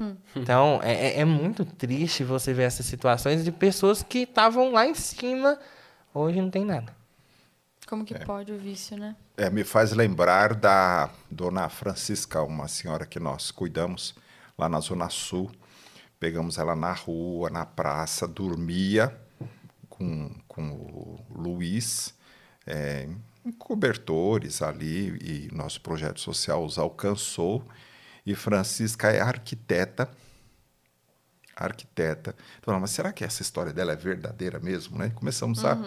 [0.00, 0.16] Hum.
[0.34, 4.84] Então, é, é, é muito triste você ver essas situações de pessoas que estavam lá
[4.84, 5.58] em cima,
[6.12, 6.99] hoje não tem nada.
[7.90, 8.18] Como que é.
[8.18, 9.16] pode o vício, né?
[9.36, 14.14] É, me faz lembrar da dona Francisca, uma senhora que nós cuidamos
[14.56, 15.50] lá na Zona Sul.
[16.20, 19.20] Pegamos ela na rua, na praça, dormia
[19.88, 22.14] com, com o Luiz,
[22.64, 23.08] é,
[23.44, 27.66] em cobertores ali, e nosso projeto social os alcançou.
[28.24, 30.08] E Francisca é arquiteta
[31.64, 32.34] arquiteta.
[32.58, 34.98] Então, mas será que essa história dela é verdadeira mesmo?
[34.98, 35.10] Né?
[35.14, 35.68] Começamos uhum.
[35.68, 35.82] a, a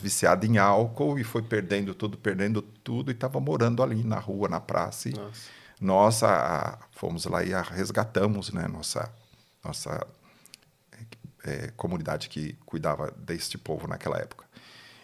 [0.00, 4.48] viciada em álcool e foi perdendo tudo, perdendo tudo, e estava morando ali na rua,
[4.48, 5.08] na praça.
[5.08, 5.50] E Nossa.
[5.80, 8.66] nós a, fomos lá e a resgatamos né?
[8.66, 9.12] nossa,
[9.62, 10.06] nossa
[11.44, 14.46] é, comunidade que cuidava deste povo naquela época.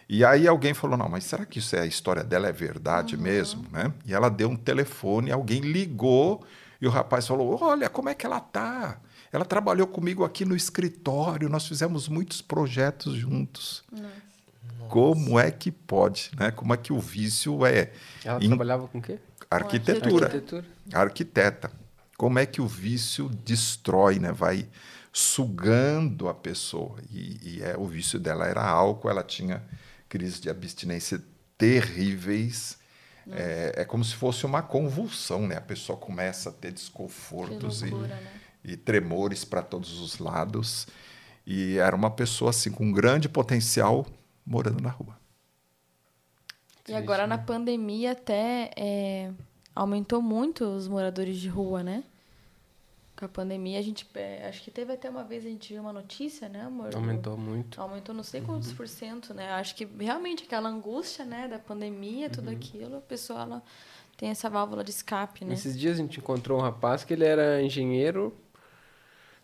[0.07, 3.15] E aí alguém falou, não, mas será que isso é a história dela é verdade
[3.15, 3.21] uhum.
[3.21, 3.65] mesmo?
[3.71, 3.91] Né?
[4.05, 6.45] E ela deu um telefone, alguém ligou
[6.79, 8.99] e o rapaz falou, olha, como é que ela tá?
[9.31, 13.83] Ela trabalhou comigo aqui no escritório, nós fizemos muitos projetos juntos.
[13.91, 14.25] Nossa.
[14.89, 16.51] Como é que pode, né?
[16.51, 17.91] Como é que o vício é?
[18.23, 18.47] Ela in...
[18.47, 19.19] trabalhava com o quê?
[19.49, 20.25] Arquitetura.
[20.25, 20.65] Arquitetura.
[20.93, 21.71] Arquiteta.
[22.17, 24.31] Como é que o vício destrói, né?
[24.31, 24.67] Vai
[25.11, 26.97] sugando a pessoa.
[27.09, 29.63] E, e é, o vício dela era álcool, ela tinha
[30.09, 31.21] crises de abstinência
[31.57, 32.77] terríveis.
[33.31, 35.57] É, é, como se fosse uma convulsão, né?
[35.57, 38.31] A pessoa começa a ter desconfortos loucura, e, né?
[38.63, 40.87] e tremores para todos os lados.
[41.45, 44.05] E era uma pessoa assim com um grande potencial
[44.45, 45.17] morando na rua.
[46.87, 49.31] E agora na pandemia até é,
[49.75, 52.03] aumentou muito os moradores de rua, né?
[53.15, 55.81] Com a pandemia a gente é, acho que teve até uma vez a gente viu
[55.81, 56.93] uma notícia, né, amor?
[56.93, 57.81] Aumentou muito.
[57.81, 58.75] Aumentou não sei quantos uhum.
[58.75, 59.51] por cento, né?
[59.53, 62.55] Acho que realmente aquela angústia, né, da pandemia, tudo uhum.
[62.55, 63.63] aquilo, a pessoa ela
[64.17, 65.53] tem essa válvula de escape, né?
[65.53, 68.35] Esses dias a gente encontrou um rapaz que ele era engenheiro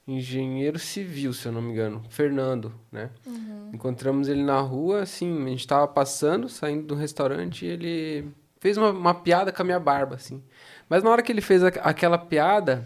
[0.08, 3.10] engenheiro civil, se eu não me engano, Fernando, né?
[3.26, 3.72] Uhum.
[3.74, 8.78] Encontramos ele na rua, assim, a gente tava passando, saindo do restaurante, e ele fez
[8.78, 10.42] uma, uma piada com a minha barba, assim.
[10.90, 12.86] Mas na hora que ele fez a, aquela piada,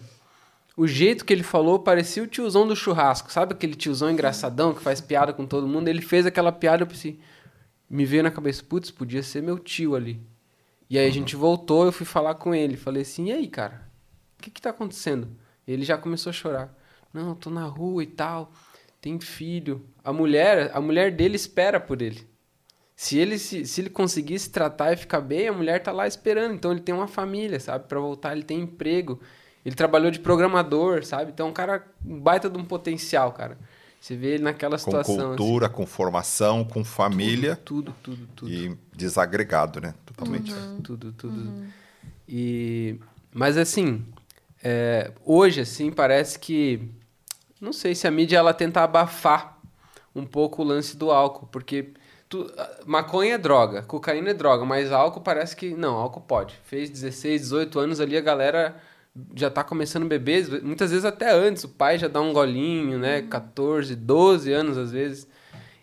[0.75, 4.81] o jeito que ele falou parecia o tiozão do churrasco, sabe aquele tiozão engraçadão que
[4.81, 5.87] faz piada com todo mundo?
[5.87, 7.19] Ele fez aquela piada, eu pensei,
[7.89, 10.21] me veio na cabeça, putz, podia ser meu tio ali.
[10.89, 11.11] E aí uhum.
[11.11, 13.89] a gente voltou, eu fui falar com ele, falei assim, e aí, cara,
[14.37, 15.29] o que que tá acontecendo?
[15.67, 16.84] Ele já começou a chorar.
[17.15, 18.51] Não, tô na rua e tal.
[19.01, 19.85] tem filho.
[20.03, 22.27] A mulher, a mulher dele espera por ele.
[22.95, 26.07] Se ele se, se ele conseguir se tratar e ficar bem, a mulher tá lá
[26.07, 26.53] esperando.
[26.53, 27.87] Então ele tem uma família, sabe?
[27.87, 29.19] Para voltar, ele tem emprego.
[29.65, 31.31] Ele trabalhou de programador, sabe?
[31.31, 33.57] Então é um cara um baita de um potencial, cara.
[33.99, 35.15] Você vê ele naquela situação.
[35.15, 35.75] Com cultura, assim.
[35.75, 37.55] com formação, com família.
[37.55, 38.29] Tudo, tudo, tudo.
[38.35, 38.51] tudo.
[38.51, 39.95] E desagregado, né?
[40.05, 40.53] Totalmente.
[40.53, 40.81] Uhum.
[40.81, 41.35] Tudo, tudo.
[41.35, 41.67] Uhum.
[42.27, 42.99] E...
[43.33, 44.05] Mas assim,
[44.63, 45.11] é...
[45.25, 46.87] hoje, assim, parece que...
[47.65, 49.59] Não sei se a mídia ela tenta abafar
[50.15, 51.93] um pouco o lance do álcool, porque
[52.27, 52.51] Tu,
[52.85, 55.75] maconha é droga, cocaína é droga, mas álcool parece que.
[55.75, 56.55] Não, álcool pode.
[56.63, 58.75] Fez 16, 18 anos ali, a galera
[59.35, 61.63] já tá começando a beber, muitas vezes até antes.
[61.63, 63.21] O pai já dá um golinho, né?
[63.23, 65.27] 14, 12 anos às vezes.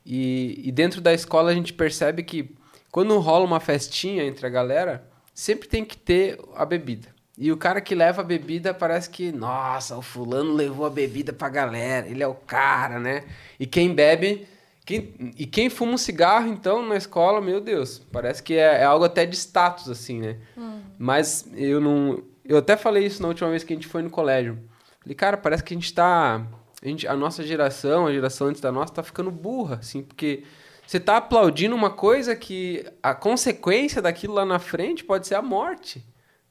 [0.04, 2.54] E, e dentro da escola a gente percebe que
[2.90, 7.08] quando rola uma festinha entre a galera, sempre tem que ter a bebida.
[7.36, 11.32] E o cara que leva a bebida parece que, nossa, o fulano levou a bebida
[11.32, 13.24] pra galera, ele é o cara, né?
[13.58, 14.46] E quem bebe
[14.84, 18.84] quem, e quem fuma um cigarro, então, na escola, meu Deus, parece que é, é
[18.84, 20.38] algo até de status, assim, né?
[20.56, 20.80] Hum.
[20.98, 22.22] Mas eu não.
[22.44, 24.58] Eu até falei isso na última vez que a gente foi no colégio.
[25.00, 26.44] Falei, cara, parece que a gente tá.
[26.82, 30.42] A, gente, a nossa geração, a geração antes da nossa, tá ficando burra, assim, porque
[30.84, 35.42] você tá aplaudindo uma coisa que a consequência daquilo lá na frente pode ser a
[35.42, 36.04] morte.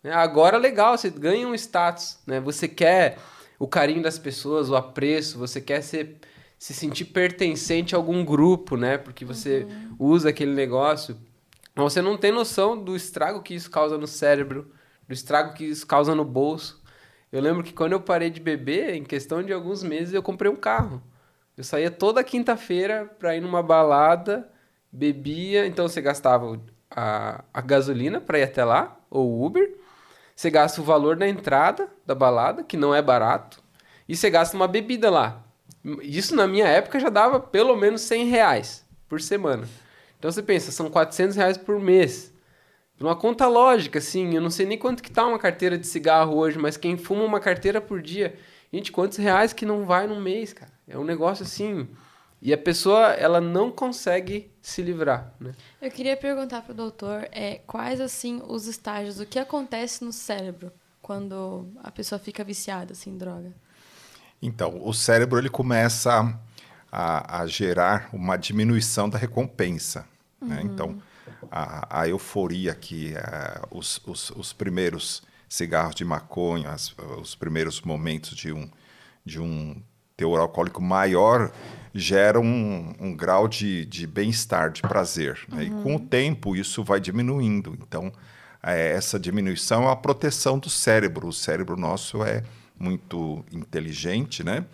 [0.04, 0.12] Né?
[0.12, 2.40] Agora, legal, você ganha um status, né?
[2.40, 3.18] Você quer
[3.60, 6.18] o carinho das pessoas, o apreço, você quer ser
[6.58, 8.96] se sentir pertencente a algum grupo, né?
[8.98, 9.96] Porque você uhum.
[9.98, 11.18] usa aquele negócio.
[11.74, 14.72] Mas você não tem noção do estrago que isso causa no cérebro,
[15.08, 16.80] do estrago que isso causa no bolso.
[17.32, 20.52] Eu lembro que quando eu parei de beber, em questão de alguns meses, eu comprei
[20.52, 21.02] um carro.
[21.58, 24.48] Eu saía toda quinta-feira para ir numa balada,
[24.92, 26.60] bebia, então você gastava
[26.92, 29.81] a, a gasolina para ir até lá, ou Uber.
[30.41, 33.62] Você gasta o valor da entrada da balada, que não é barato,
[34.10, 35.43] e você gasta uma bebida lá.
[36.01, 39.69] Isso na minha época já dava pelo menos 100 reais por semana.
[40.17, 42.34] Então você pensa, são 400 reais por mês.
[42.99, 46.36] Uma conta lógica, assim, eu não sei nem quanto que tá uma carteira de cigarro
[46.36, 48.36] hoje, mas quem fuma uma carteira por dia,
[48.73, 50.71] gente, quantos reais que não vai num mês, cara?
[50.88, 51.88] É um negócio assim.
[52.41, 55.54] E a pessoa, ela não consegue se livrar, né?
[55.80, 60.71] Eu queria perguntar pro doutor é, quais, assim, os estágios, o que acontece no cérebro
[61.01, 63.54] quando a pessoa fica viciada, assim, em droga?
[64.41, 66.36] Então, o cérebro ele começa
[66.91, 70.08] a, a gerar uma diminuição da recompensa.
[70.41, 70.47] Né?
[70.47, 70.47] Uhum.
[70.47, 70.62] Né?
[70.63, 71.01] Então,
[71.51, 77.82] a, a, euforia que uh, os, os, os, primeiros cigarros de maconha, as, os primeiros
[77.82, 78.67] momentos de um,
[79.23, 79.82] de um
[80.17, 81.51] teor alcoólico maior
[81.93, 85.39] geram um, um grau de, de bem-estar, de prazer.
[85.49, 85.63] Né?
[85.63, 85.80] Uhum.
[85.80, 87.77] E com o tempo isso vai diminuindo.
[87.82, 88.12] Então,
[88.63, 91.27] é, essa diminuição é a proteção do cérebro.
[91.27, 92.43] O cérebro nosso é
[92.77, 94.65] muito inteligente, né?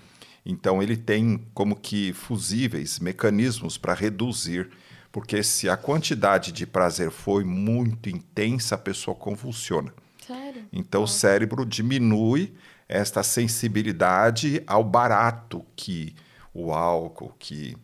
[0.45, 4.69] Então ele tem como que fusíveis mecanismos para reduzir,
[5.12, 9.93] porque se a quantidade de prazer foi muito intensa, a pessoa convulsiona.
[10.25, 10.63] Sério?
[10.71, 12.53] Então o cérebro diminui
[12.88, 16.15] esta sensibilidade ao barato que
[16.58, 17.78] o álcool, que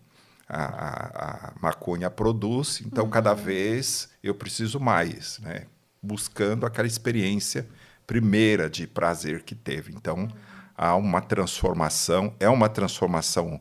[0.49, 2.81] a, a, maconha produz.
[2.81, 3.09] Então uhum.
[3.09, 5.67] cada vez eu preciso mais, né?
[6.01, 7.67] Buscando aquela experiência
[8.05, 9.93] primeira de prazer que teve.
[9.93, 10.27] Então,
[10.75, 13.59] há uma transformação, é uma transformação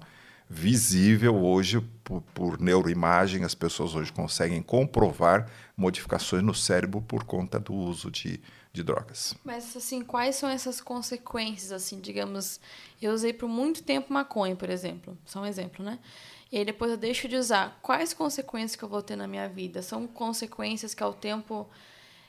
[0.49, 5.47] visível hoje por, por, neuroimagem, as pessoas hoje conseguem comprovar
[5.77, 8.41] modificações no cérebro por conta do uso de,
[8.73, 9.35] de drogas.
[9.45, 12.59] Mas assim, quais são essas consequências assim, digamos,
[13.01, 15.99] eu usei por muito tempo maconha, por exemplo, só um exemplo, né?
[16.51, 17.79] E aí depois eu deixo de usar.
[17.83, 19.81] Quais consequências que eu vou ter na minha vida?
[19.81, 21.67] São consequências que ao tempo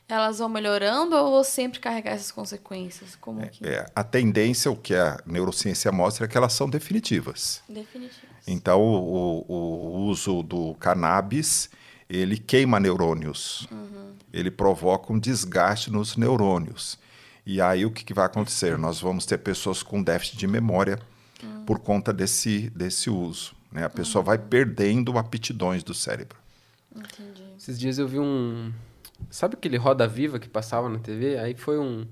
[0.07, 3.15] elas vão melhorando ou vou sempre carregar essas consequências?
[3.15, 3.65] Como é, que...
[3.65, 7.61] é, a tendência, o que a neurociência mostra, é que elas são definitivas.
[7.67, 8.29] Definitivas.
[8.47, 11.69] Então, o, o, o uso do cannabis,
[12.09, 13.67] ele queima neurônios.
[13.71, 14.13] Uhum.
[14.31, 16.97] Ele provoca um desgaste nos neurônios.
[17.45, 18.77] E aí, o que, que vai acontecer?
[18.77, 20.99] Nós vamos ter pessoas com déficit de memória
[21.41, 21.65] uhum.
[21.65, 23.53] por conta desse, desse uso.
[23.71, 23.83] Né?
[23.83, 24.27] A pessoa uhum.
[24.27, 26.37] vai perdendo aptidões do cérebro.
[26.95, 27.43] Entendi.
[27.57, 28.71] Esses dias eu vi um
[29.29, 31.37] Sabe aquele Roda Viva que passava na TV?
[31.37, 32.05] Aí foi um,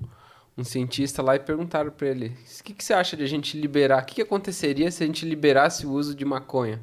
[0.58, 2.28] um cientista lá e perguntaram para ele:
[2.60, 4.02] o que, que você acha de a gente liberar?
[4.02, 6.82] O que, que aconteceria se a gente liberasse o uso de maconha?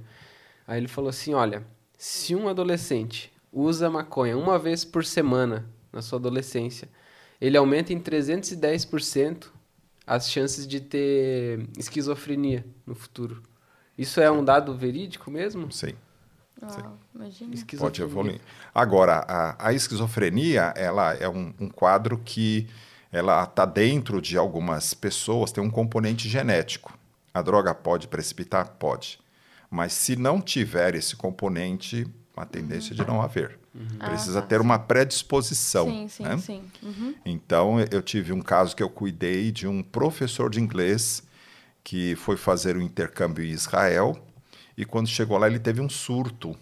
[0.66, 1.66] Aí ele falou assim: olha,
[1.98, 6.88] se um adolescente usa maconha uma vez por semana na sua adolescência,
[7.40, 9.48] ele aumenta em 310%
[10.06, 13.42] as chances de ter esquizofrenia no futuro.
[13.96, 15.72] Isso é um dado verídico mesmo?
[15.72, 15.92] Sim.
[16.62, 17.54] Uau, imagina.
[17.78, 18.40] Pode evoluir.
[18.72, 22.68] Agora, a, a esquizofrenia ela é um, um quadro que
[23.10, 26.96] ela está dentro de algumas pessoas, tem um componente genético.
[27.34, 28.76] A droga pode precipitar?
[28.78, 29.18] Pode.
[29.70, 32.06] Mas se não tiver esse componente,
[32.36, 32.96] a tendência uhum.
[32.96, 33.58] de não haver.
[33.74, 33.98] Uhum.
[33.98, 34.48] Precisa ah, tá.
[34.48, 35.86] ter uma predisposição.
[35.86, 36.38] Sim, sim, né?
[36.38, 36.64] sim.
[36.82, 37.14] Uhum.
[37.24, 41.22] Então, eu tive um caso que eu cuidei de um professor de inglês
[41.84, 44.18] que foi fazer o um intercâmbio em Israel
[44.76, 46.56] e quando chegou lá ele teve um surto.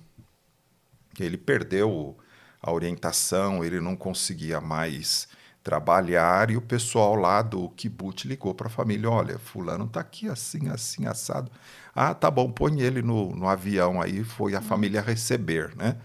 [1.18, 2.16] Ele perdeu
[2.62, 5.28] a orientação, ele não conseguia mais
[5.62, 10.28] trabalhar e o pessoal lá do kibbutz ligou para a família, olha, fulano está aqui
[10.28, 11.50] assim, assim, assado.
[11.96, 15.96] Ah, tá bom, põe ele no, no avião aí, foi a família receber, né?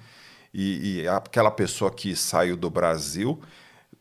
[0.53, 3.41] E, e aquela pessoa que saiu do Brasil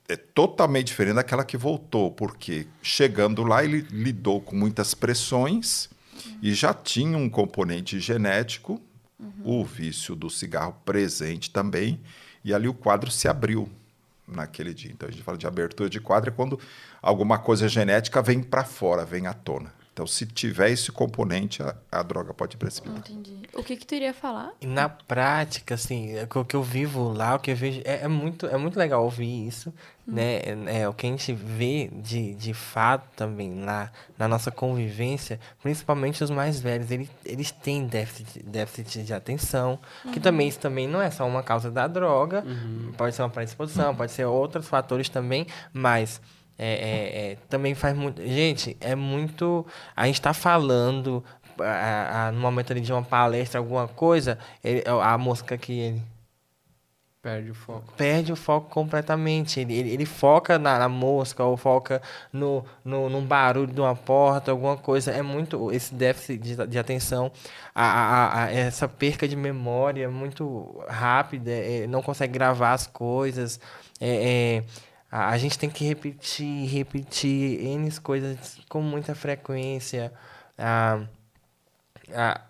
[0.09, 5.91] é totalmente diferente daquela que voltou, porque chegando lá ele lidou com muitas pressões
[6.25, 6.39] uhum.
[6.43, 8.81] e já tinha um componente genético,
[9.19, 9.61] uhum.
[9.61, 12.01] o vício do cigarro presente também,
[12.45, 13.69] e ali o quadro se abriu
[14.29, 14.93] naquele dia.
[14.93, 16.59] Então a gente fala de abertura de quadro é quando
[17.03, 19.80] alguma coisa genética vem para fora, vem à tona.
[19.93, 22.99] Então, se tiver esse componente, a, a droga pode precipitar.
[22.99, 23.43] Entendi.
[23.53, 24.53] O que que tu iria falar?
[24.65, 28.09] Na prática, assim, é o que eu vivo lá, o que eu vejo, é, é
[28.09, 29.71] muito, é muito legal ouvir isso,
[30.07, 30.13] hum.
[30.13, 30.37] né?
[30.37, 35.41] É, é, o que a gente vê de, de fato também lá na nossa convivência,
[35.61, 40.13] principalmente os mais velhos, eles, eles têm déficit, déficit de atenção, uhum.
[40.13, 42.93] que também isso também não é só uma causa da droga, uhum.
[42.97, 43.97] pode ser uma predisposição, uhum.
[43.97, 46.21] pode ser outros fatores também, mas
[46.63, 48.21] é, é, é, também faz muito.
[48.21, 49.67] Gente, é muito.
[49.97, 51.25] A gente está falando
[51.59, 56.03] a, a, no momento ali de uma palestra, alguma coisa, ele, a mosca que ele.
[57.23, 57.93] Perde o foco.
[57.97, 59.59] Perde o foco completamente.
[59.59, 63.97] Ele, ele, ele foca na, na, mosca ou foca no, no, num barulho de uma
[63.97, 65.13] porta, alguma coisa.
[65.13, 65.73] É muito.
[65.73, 67.33] Esse déficit de, de atenção,
[67.75, 73.59] a, a, a, essa perca de memória muito rápida, é, não consegue gravar as coisas.
[73.99, 80.13] É, é, a, a gente tem que repetir, repetir N coisas com muita frequência.
[80.57, 81.01] A,
[82.15, 82.41] a,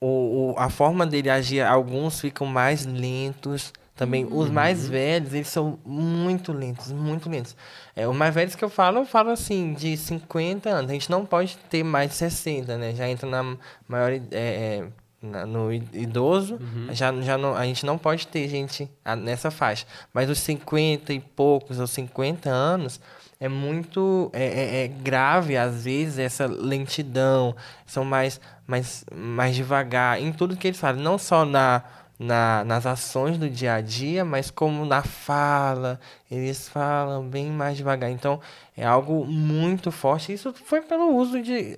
[0.00, 3.72] o, o, a forma dele agir, alguns ficam mais lentos.
[3.96, 4.38] Também uhum.
[4.38, 7.56] os mais velhos, eles são muito lentos, muito lentos.
[7.94, 10.90] É, os mais velhos que eu falo, eu falo assim, de 50 anos.
[10.90, 12.92] A gente não pode ter mais de 60, né?
[12.92, 13.56] Já entra na
[13.86, 14.88] maior é, é,
[15.24, 16.88] no idoso, uhum.
[16.92, 19.86] já, já não, a gente não pode ter gente nessa faixa.
[20.12, 23.00] Mas os 50 e poucos ou 50 anos
[23.40, 27.54] é muito é, é, é, grave, às vezes, essa lentidão.
[27.84, 31.02] São mais, mais, mais devagar em tudo que eles fazem.
[31.02, 31.82] Não só na
[32.24, 36.00] na, nas ações do dia a dia, mas como na fala,
[36.30, 38.10] eles falam bem mais devagar.
[38.10, 38.40] Então,
[38.76, 40.32] é algo muito forte.
[40.32, 41.76] Isso foi pelo uso de,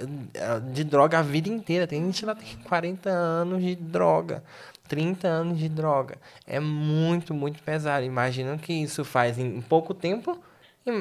[0.73, 1.87] de droga a vida inteira.
[1.87, 4.43] Tem gente lá tem 40 anos de droga,
[4.89, 6.17] 30 anos de droga.
[6.47, 8.05] É muito, muito pesado.
[8.05, 10.39] Imagina que isso faz em pouco tempo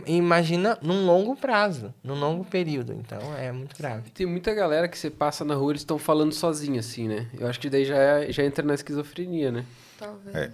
[0.08, 2.94] Imagina num longo prazo, num longo período.
[2.94, 4.10] Então é muito grave.
[4.10, 7.28] Tem muita galera que você passa na rua eles estão falando sozinho, assim, né?
[7.38, 9.66] Eu acho que daí já, é, já entra na esquizofrenia, né?
[9.98, 10.36] Talvez.
[10.36, 10.52] É,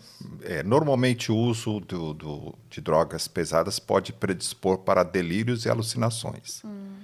[0.60, 6.62] é, normalmente o uso do, do, de drogas pesadas pode predispor para delírios e alucinações.
[6.66, 6.98] Hum.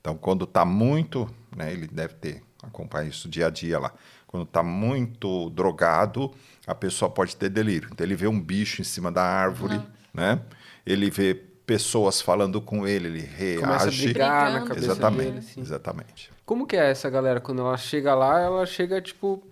[0.00, 3.92] Então, quando está muito, né, ele deve ter acompanha isso dia a dia lá.
[4.26, 6.32] Quando está muito drogado,
[6.66, 7.88] a pessoa pode ter delírio.
[7.92, 9.86] Então, ele vê um bicho em cima da árvore, uhum.
[10.12, 10.40] né?
[10.84, 13.60] Ele vê pessoas falando com ele, ele reage.
[13.60, 15.38] Começa a brigar na cabeça exatamente, dele.
[15.38, 15.60] Assim.
[15.60, 16.30] Exatamente.
[16.44, 17.40] Como que é essa galera?
[17.40, 19.42] Quando ela chega lá, ela chega, tipo,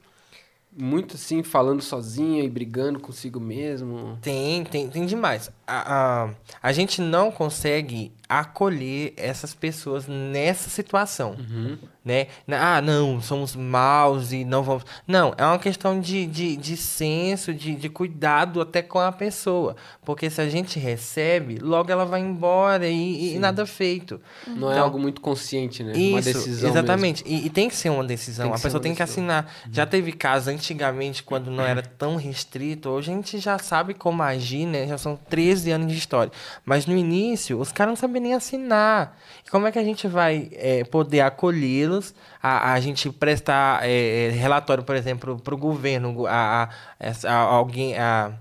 [0.76, 4.18] muito assim, falando sozinha e brigando consigo mesmo?
[4.20, 5.50] Tem, tem, tem demais.
[5.74, 6.30] A, a,
[6.62, 11.76] a gente não consegue acolher essas pessoas nessa situação, uhum.
[12.02, 12.28] né?
[12.48, 14.84] Ah, não, somos maus e não vamos...
[15.06, 19.76] Não, é uma questão de, de, de senso, de, de cuidado até com a pessoa.
[20.02, 24.18] Porque se a gente recebe, logo ela vai embora e, e nada feito.
[24.46, 25.92] Não é então, é algo muito consciente, né?
[25.92, 27.22] Isso, uma decisão Exatamente.
[27.26, 28.52] E, e, tem que ser uma decisão.
[28.52, 29.44] A pessoa tem que assinar.
[29.66, 29.72] Uhum.
[29.72, 32.88] Já teve casos antigamente, quando não era tão restrito.
[32.88, 34.86] Hoje a gente já sabe como agir, né?
[34.86, 36.32] Já são 13 anos de história.
[36.64, 39.16] Mas no início, os caras não sabiam nem assinar.
[39.46, 44.26] E como é que a gente vai é, poder acolhê-los, a, a gente prestar é,
[44.26, 48.32] é relatório, por exemplo, para o governo, a, a, a, alguém, a,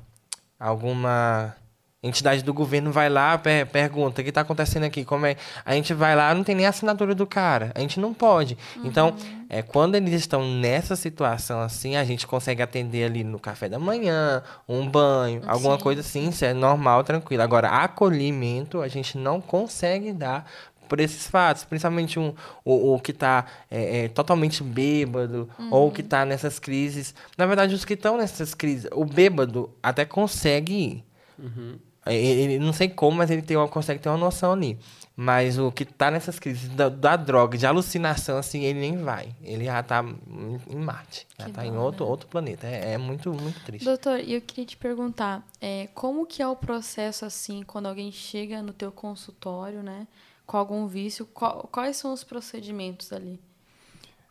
[0.60, 1.56] alguma
[2.04, 5.06] entidade do governo vai lá, per pergunta, o que está acontecendo aqui?
[5.06, 5.36] Como é?
[5.64, 7.72] A gente vai lá, não tem nem assinatura do cara.
[7.76, 8.58] A gente não pode.
[8.76, 8.86] Uhum.
[8.86, 9.16] Então,
[9.48, 13.78] é, quando eles estão nessa situação assim, a gente consegue atender ali no café da
[13.78, 15.84] manhã, um banho, alguma Sim.
[15.84, 17.44] coisa assim, isso é normal, tranquilo.
[17.44, 20.52] Agora, acolhimento a gente não consegue dar
[20.90, 22.34] por esses fatos, principalmente um,
[22.66, 25.70] o, o que está é, é, totalmente bêbado, uhum.
[25.72, 27.14] ou que está nessas crises.
[27.38, 31.06] Na verdade, os que estão nessas crises, o bêbado até consegue ir.
[31.38, 34.80] Uhum Ele, não sei como, mas ele tem uma, consegue ter uma noção ali.
[35.16, 39.36] Mas o que tá nessas crises da, da, droga, de alucinação, assim, ele nem vai.
[39.44, 41.28] Ele já tá em Marte.
[41.38, 42.12] Já que tá bom, em outro, né?
[42.12, 42.66] outro planeta.
[42.66, 43.86] É, é, muito, muito triste.
[43.86, 48.12] Doutor, e eu queria te perguntar, é, como que é o processo, assim, quando alguém
[48.12, 50.08] chega no teu consultório, né?
[50.48, 53.40] Com algum vício, qual, quais são os procedimentos ali?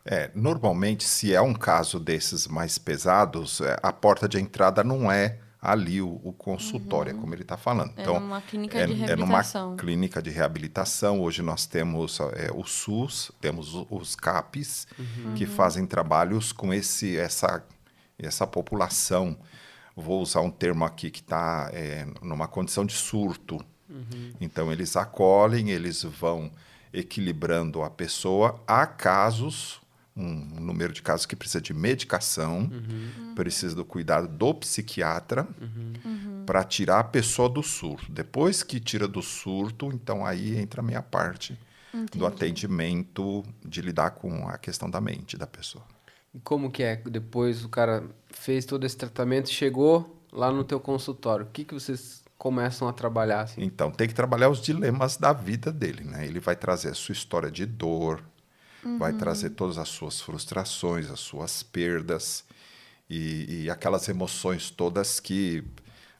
[0.03, 5.11] É, normalmente, se é um caso desses mais pesados, é, a porta de entrada não
[5.11, 7.17] é ali o, o consultório, uhum.
[7.17, 7.93] é como ele está falando.
[7.95, 9.61] É então, numa clínica é, de reabilitação.
[9.61, 11.21] É numa clínica de reabilitação.
[11.21, 15.35] Hoje nós temos é, o SUS, temos os CAPs, uhum.
[15.35, 17.63] que fazem trabalhos com esse, essa,
[18.17, 19.37] essa população.
[19.95, 23.63] Vou usar um termo aqui que está é, numa condição de surto.
[23.87, 24.33] Uhum.
[24.41, 26.51] Então, eles acolhem, eles vão
[26.91, 28.59] equilibrando a pessoa.
[28.65, 29.80] Há casos
[30.15, 33.33] um número de casos que precisa de medicação, uhum.
[33.33, 36.43] precisa do cuidado do psiquiatra uhum.
[36.45, 38.11] para tirar a pessoa do surto.
[38.11, 41.57] Depois que tira do surto, então aí entra a minha parte
[41.93, 42.19] Entendi.
[42.19, 45.85] do atendimento de lidar com a questão da mente da pessoa.
[46.33, 46.95] E como que é?
[46.95, 51.73] Depois o cara fez todo esse tratamento, chegou lá no teu consultório, o que, que
[51.73, 53.41] vocês começam a trabalhar?
[53.41, 53.61] Assim?
[53.61, 56.25] Então, tem que trabalhar os dilemas da vida dele, né?
[56.25, 58.23] Ele vai trazer a sua história de dor,
[58.83, 58.97] uhum.
[58.97, 62.43] vai trazer todas as suas frustrações, as suas perdas
[63.09, 65.63] e, e, aquelas emoções todas que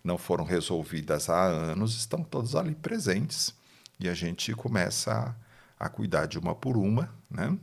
[0.04, 3.54] não foram resolvidas há anos estão todas ali presentes
[4.00, 5.36] e a gente começa
[5.80, 7.58] a, a cuidar de uma por uma, né?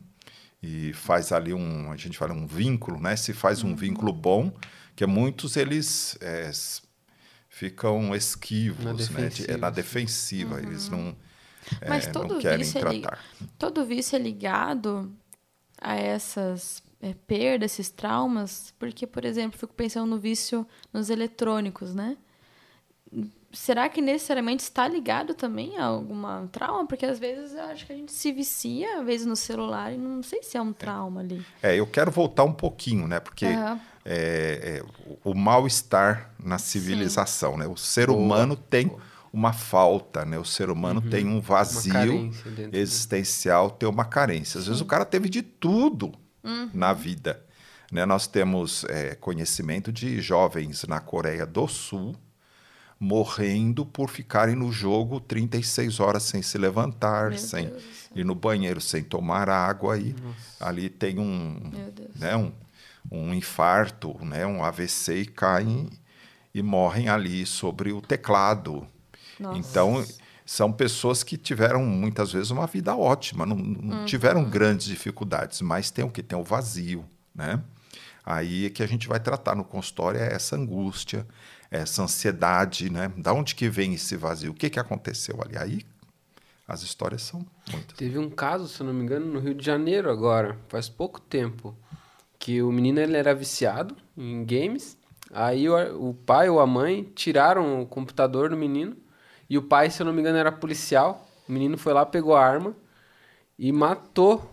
[0.62, 3.16] E faz ali um, a gente fala um vínculo, né?
[3.16, 3.76] Se faz um uhum.
[3.76, 4.52] vínculo bom,
[4.96, 6.50] que muitos eles é,
[7.48, 9.28] ficam esquivos, na né?
[9.28, 10.60] De, é na defensiva, uhum.
[10.60, 11.16] eles não
[11.86, 13.18] mas é, todo, vício é,
[13.58, 15.12] todo vício é ligado
[15.80, 21.94] a essas é, perdas, esses traumas, porque, por exemplo, fico pensando no vício nos eletrônicos,
[21.94, 22.16] né?
[23.50, 26.86] Será que necessariamente está ligado também a alguma trauma?
[26.86, 29.96] Porque às vezes eu acho que a gente se vicia, às vezes, no celular, e
[29.96, 31.44] não sei se é um trauma ali.
[31.62, 33.18] É, eu quero voltar um pouquinho, né?
[33.18, 33.80] Porque uhum.
[34.04, 34.82] é,
[35.24, 37.58] o mal-estar na civilização, Sim.
[37.60, 37.66] né?
[37.66, 38.88] O ser humano tem.
[38.88, 40.38] Boa uma falta, né?
[40.38, 41.10] O ser humano uhum.
[41.10, 42.30] tem um vazio
[42.72, 44.58] existencial, tem uma carência.
[44.58, 46.12] Às vezes o cara teve de tudo
[46.42, 46.70] uhum.
[46.72, 47.44] na vida.
[47.90, 48.04] Né?
[48.04, 52.14] Nós temos é, conhecimento de jovens na Coreia do Sul
[53.00, 58.34] morrendo por ficarem no jogo 36 horas sem se levantar, Meu sem Deus ir no
[58.34, 59.98] banheiro, sem tomar água.
[59.98, 60.68] E Nossa.
[60.68, 61.70] ali tem um,
[62.16, 62.52] né, um,
[63.10, 65.88] um infarto, né, um AVC e caem
[66.54, 68.86] e morrem ali sobre o teclado.
[69.38, 69.58] Nossa.
[69.58, 70.04] Então,
[70.48, 74.04] são pessoas que tiveram muitas vezes uma vida ótima, não, não uhum.
[74.06, 76.22] tiveram grandes dificuldades, mas tem o que?
[76.22, 77.62] Tem o vazio, né?
[78.24, 81.26] Aí é que a gente vai tratar no consultório é essa angústia,
[81.70, 83.12] essa ansiedade, né?
[83.16, 84.52] Da onde que vem esse vazio?
[84.52, 85.58] O que, que aconteceu ali?
[85.58, 85.82] Aí
[86.66, 87.96] as histórias são muitas.
[87.96, 91.20] Teve um caso, se eu não me engano, no Rio de Janeiro agora, faz pouco
[91.20, 91.76] tempo,
[92.38, 94.96] que o menino ele era viciado em games,
[95.30, 98.96] aí o, o pai ou a mãe tiraram o computador do menino
[99.48, 101.26] e o pai, se eu não me engano, era policial.
[101.48, 102.76] O menino foi lá, pegou a arma
[103.58, 104.48] e matou.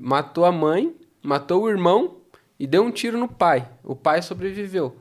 [0.00, 2.18] Matou a mãe, matou o irmão
[2.58, 3.68] e deu um tiro no pai.
[3.82, 4.96] O pai sobreviveu.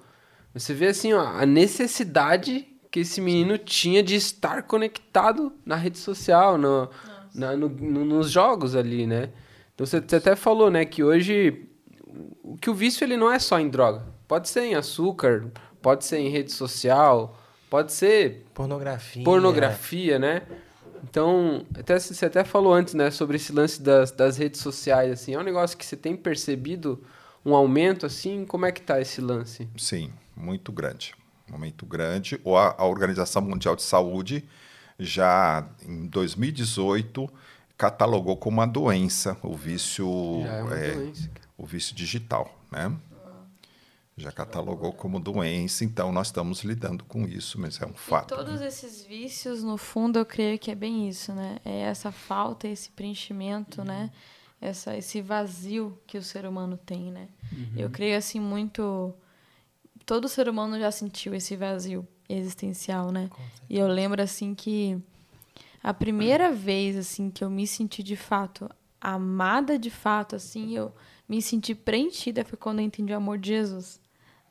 [0.53, 5.99] Você vê assim, ó, a necessidade que esse menino tinha de estar conectado na rede
[5.99, 6.89] social, no,
[7.35, 9.29] na, no, no, nos jogos ali, né?
[9.75, 11.69] Então você, você até falou, né, que hoje
[12.59, 14.05] que o vício ele não é só em droga.
[14.27, 17.37] Pode ser em açúcar, pode ser em rede social,
[17.69, 18.45] Pode ser.
[18.53, 19.23] Pornografia.
[19.23, 20.41] Pornografia, né?
[21.03, 25.33] Então, até, você até falou antes, né, sobre esse lance das, das redes sociais, assim.
[25.33, 27.01] É um negócio que você tem percebido
[27.45, 28.45] um aumento, assim?
[28.45, 29.67] Como é que tá esse lance?
[29.77, 31.13] Sim, muito grande.
[31.49, 32.39] Um aumento grande.
[32.43, 34.43] Ou a, a Organização Mundial de Saúde
[34.99, 37.29] já em 2018
[37.77, 40.05] catalogou como uma doença o vício,
[40.45, 41.29] é, é doença.
[41.57, 42.91] o vício digital, né?
[44.19, 48.33] Já catalogou como doença, então nós estamos lidando com isso, mas é um fato.
[48.33, 51.57] E todos esses vícios, no fundo, eu creio que é bem isso, né?
[51.63, 53.87] É essa falta, esse preenchimento, uhum.
[53.87, 54.11] né?
[54.61, 57.29] Essa, esse vazio que o ser humano tem, né?
[57.51, 57.73] Uhum.
[57.77, 59.13] Eu creio assim muito
[60.05, 63.29] todo ser humano já sentiu esse vazio existencial, né?
[63.69, 64.97] E eu lembro assim que
[65.81, 70.93] a primeira vez assim que eu me senti de fato amada de fato, assim, eu
[71.27, 73.99] me senti preenchida foi quando eu entendi o amor de Jesus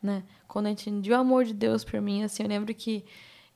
[0.03, 0.23] né?
[0.47, 3.05] Quando eu entendi o amor de Deus por mim, assim, eu lembro que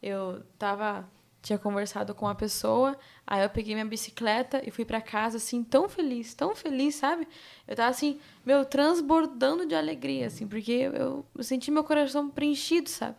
[0.03, 1.09] eu tava
[1.43, 5.65] tinha conversado com uma pessoa, aí eu peguei minha bicicleta e fui para casa assim
[5.65, 7.27] tão feliz, tão feliz, sabe?
[7.67, 12.89] Eu tava assim, meu, transbordando de alegria assim, porque eu, eu senti meu coração preenchido,
[12.89, 13.17] sabe?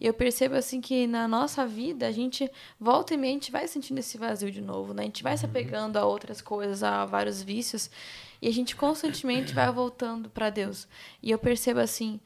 [0.00, 2.50] E eu percebo assim que na nossa vida a gente
[2.80, 5.02] volta e meia a gente vai sentindo esse vazio de novo, né?
[5.02, 5.50] A gente vai se uhum.
[5.50, 7.90] apegando a outras coisas, a vários vícios,
[8.40, 10.88] e a gente constantemente vai voltando para Deus.
[11.22, 12.18] E eu percebo assim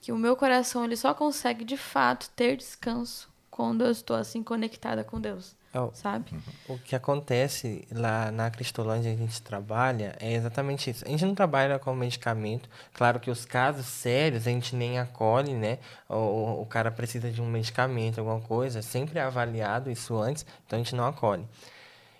[0.00, 4.42] que o meu coração ele só consegue de fato ter descanso quando eu estou assim
[4.42, 5.56] conectada com Deus.
[5.74, 6.30] É sabe?
[6.66, 11.04] O que acontece lá na Cristolândia a gente trabalha é exatamente isso.
[11.04, 12.70] A gente não trabalha com medicamento.
[12.94, 15.78] Claro que os casos sérios a gente nem acolhe, né?
[16.08, 20.78] O, o cara precisa de um medicamento, alguma coisa, sempre é avaliado isso antes, então
[20.78, 21.46] a gente não acolhe.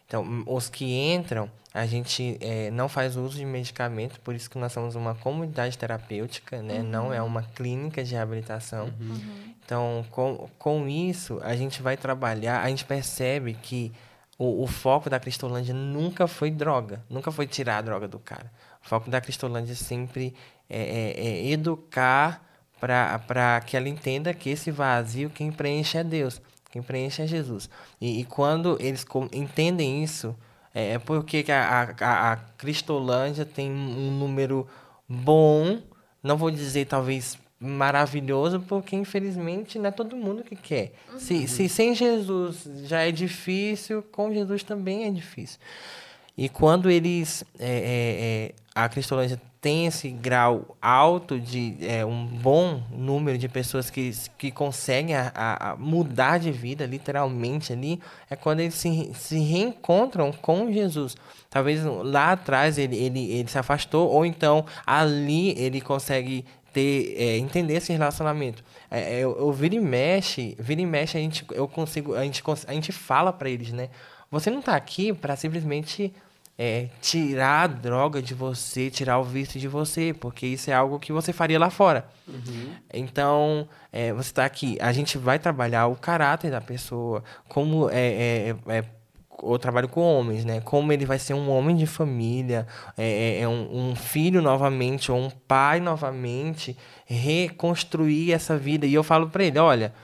[0.08, 4.56] Então, os que entram, a gente é, não faz uso de medicamento, por isso que
[4.56, 6.78] nós somos uma comunidade terapêutica, né?
[6.78, 6.84] Uhum.
[6.84, 8.86] Não é uma clínica de reabilitação.
[8.98, 9.10] Uhum.
[9.10, 9.54] uhum.
[9.62, 13.92] Então, com, com isso, a gente vai trabalhar, a gente percebe que
[14.38, 18.50] o, o foco da Cristolândia nunca foi droga, nunca foi tirar a droga do cara.
[18.82, 20.34] O foco da Cristolândia sempre
[20.70, 22.42] é, é, é educar
[22.80, 26.40] para que ela entenda que esse vazio quem preenche é Deus.
[26.70, 27.68] Quem preenche é Jesus.
[28.00, 30.36] E, e quando eles entendem isso,
[30.74, 34.66] é, é porque a, a, a Cristolândia tem um número
[35.08, 35.80] bom,
[36.22, 40.92] não vou dizer talvez maravilhoso, porque infelizmente não é todo mundo que quer.
[41.12, 41.18] Uhum.
[41.18, 45.58] Se, se sem Jesus já é difícil, com Jesus também é difícil.
[46.36, 47.44] E quando eles.
[47.58, 53.48] É, é, é a Cristolândia tem esse grau alto de é, um bom número de
[53.48, 58.00] pessoas que, que conseguem a, a mudar de vida, literalmente ali,
[58.30, 61.16] é quando eles se, se reencontram com Jesus.
[61.50, 67.38] Talvez lá atrás ele, ele, ele se afastou, ou então ali ele consegue ter, é,
[67.38, 68.62] entender esse relacionamento.
[68.88, 72.22] É, é eu, eu vira e mexe, vira e mexe, a gente, eu consigo, a
[72.22, 73.88] gente, a gente fala para eles, né?
[74.30, 76.12] Você não está aqui para simplesmente
[76.58, 80.98] é, tirar a droga de você, tirar o vício de você, porque isso é algo
[80.98, 82.08] que você faria lá fora.
[82.26, 82.72] Uhum.
[82.92, 87.96] Então, é, você está aqui, a gente vai trabalhar o caráter da pessoa, como é,
[87.96, 88.84] é, é
[89.40, 90.60] eu trabalho com homens, né?
[90.60, 95.12] Como ele vai ser um homem de família, é, é, é um, um, filho novamente,
[95.12, 98.84] ou um pai novamente, reconstruir essa vida.
[98.84, 99.94] E eu falo para ele, olha,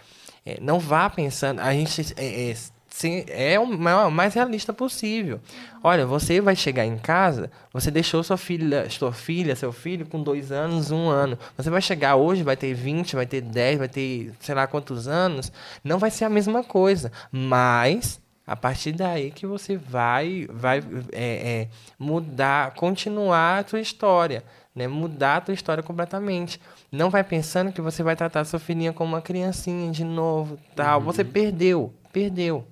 [0.47, 2.55] é, não vá pensando, a gente é, é
[2.95, 3.67] Sim, é o
[4.09, 5.41] mais realista possível.
[5.83, 10.23] Olha, você vai chegar em casa, você deixou sua filha, sua filha, seu filho com
[10.23, 11.37] dois anos, um ano.
[11.57, 15.09] Você vai chegar hoje, vai ter 20, vai ter 10, vai ter sei lá quantos
[15.09, 15.51] anos.
[15.83, 17.11] Não vai ser a mesma coisa.
[17.33, 20.79] Mas a partir daí que você vai, vai
[21.11, 21.69] é, é,
[21.99, 24.45] mudar, continuar a sua história.
[24.73, 24.87] Né?
[24.87, 26.61] Mudar a tua história completamente.
[26.93, 30.57] Não vai pensando que você vai tratar sua filhinha como uma criancinha de novo.
[30.77, 31.01] tal.
[31.01, 31.07] Uhum.
[31.07, 32.65] Você perdeu, perdeu.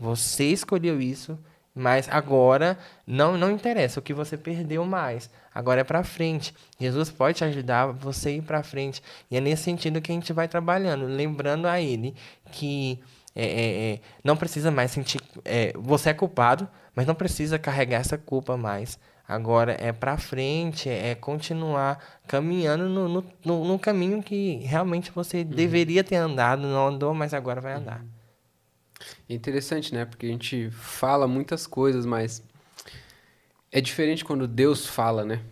[0.00, 1.38] Você escolheu isso,
[1.74, 5.28] mas agora não não interessa o que você perdeu mais.
[5.54, 6.54] Agora é para frente.
[6.80, 9.02] Jesus pode te ajudar você ir para frente.
[9.30, 12.14] E é nesse sentido que a gente vai trabalhando, lembrando a Ele
[12.50, 12.98] que
[13.36, 15.20] é, é, é, não precisa mais sentir.
[15.44, 18.98] É, você é culpado, mas não precisa carregar essa culpa mais.
[19.28, 25.12] Agora é para frente, é, é continuar caminhando no, no, no, no, caminho que realmente
[25.12, 25.44] você uhum.
[25.44, 28.00] deveria ter andado, não andou, mas agora vai andar.
[28.00, 28.19] Uhum.
[29.28, 30.04] É interessante, né?
[30.04, 32.42] Porque a gente fala muitas coisas, mas
[33.72, 35.42] é diferente quando Deus fala, né?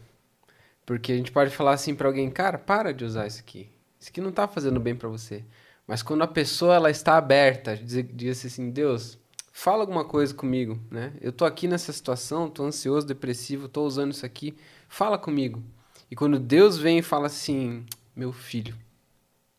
[0.84, 3.68] Porque a gente pode falar assim para alguém, cara, para de usar isso aqui.
[4.00, 5.44] Isso aqui não tá fazendo bem para você.
[5.86, 9.18] Mas quando a pessoa ela está aberta, diz, diz assim, Deus,
[9.52, 11.12] fala alguma coisa comigo, né?
[11.20, 14.56] Eu tô aqui nessa situação, tô ansioso, depressivo, tô usando isso aqui,
[14.88, 15.62] fala comigo.
[16.10, 17.84] E quando Deus vem e fala assim,
[18.14, 18.76] meu filho,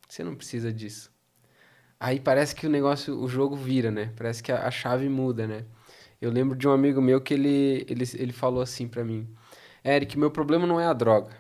[0.07, 1.08] você não precisa disso.
[1.99, 4.11] Aí parece que o negócio, o jogo vira, né?
[4.15, 5.65] Parece que a, a chave muda, né?
[6.21, 9.27] Eu lembro de um amigo meu que ele, ele, ele falou assim para mim:
[9.83, 11.31] Eric, meu problema não é a droga.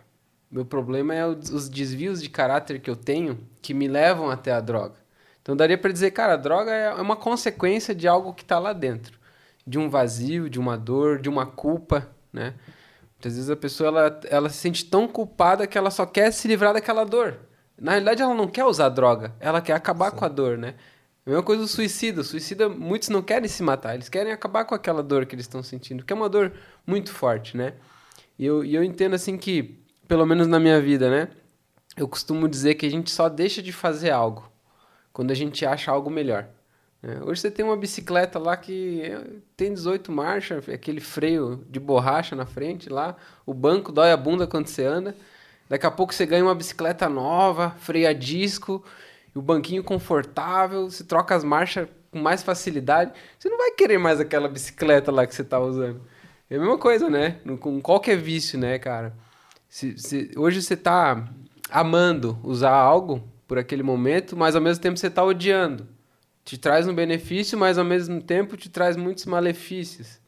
[0.51, 4.59] Meu problema é os desvios de caráter que eu tenho que me levam até a
[4.59, 4.95] droga.
[5.41, 8.73] Então daria para dizer, cara, a droga é uma consequência de algo que está lá
[8.73, 9.19] dentro,
[9.65, 12.55] de um vazio, de uma dor, de uma culpa, né?
[13.13, 16.47] Muitas vezes a pessoa ela, ela se sente tão culpada que ela só quer se
[16.47, 17.37] livrar daquela dor.
[17.79, 20.17] Na realidade, ela não quer usar droga, ela quer acabar Sim.
[20.17, 20.75] com a dor, né?
[21.25, 22.21] A mesma coisa do suicida.
[22.21, 25.45] O suicida, muitos não querem se matar, eles querem acabar com aquela dor que eles
[25.45, 26.51] estão sentindo, que é uma dor
[26.85, 27.73] muito forte, né?
[28.37, 31.29] E eu, e eu entendo assim que, pelo menos na minha vida, né?
[31.95, 34.49] Eu costumo dizer que a gente só deixa de fazer algo
[35.11, 36.47] quando a gente acha algo melhor.
[37.01, 37.19] Né?
[37.23, 39.03] Hoje você tem uma bicicleta lá que
[39.55, 43.15] tem 18 marchas, aquele freio de borracha na frente lá,
[43.45, 45.15] o banco dói a bunda quando você anda.
[45.69, 48.83] Daqui a pouco você ganha uma bicicleta nova, freio a disco,
[49.35, 54.19] o banquinho confortável, você troca as marchas com mais facilidade, você não vai querer mais
[54.19, 56.01] aquela bicicleta lá que você tá usando.
[56.49, 57.39] É a mesma coisa, né?
[57.59, 59.15] Com qualquer vício, né, cara?
[59.67, 61.29] Se, se, hoje você tá
[61.69, 65.87] amando usar algo por aquele momento, mas ao mesmo tempo você tá odiando.
[66.43, 70.19] Te traz um benefício, mas ao mesmo tempo te traz muitos malefícios.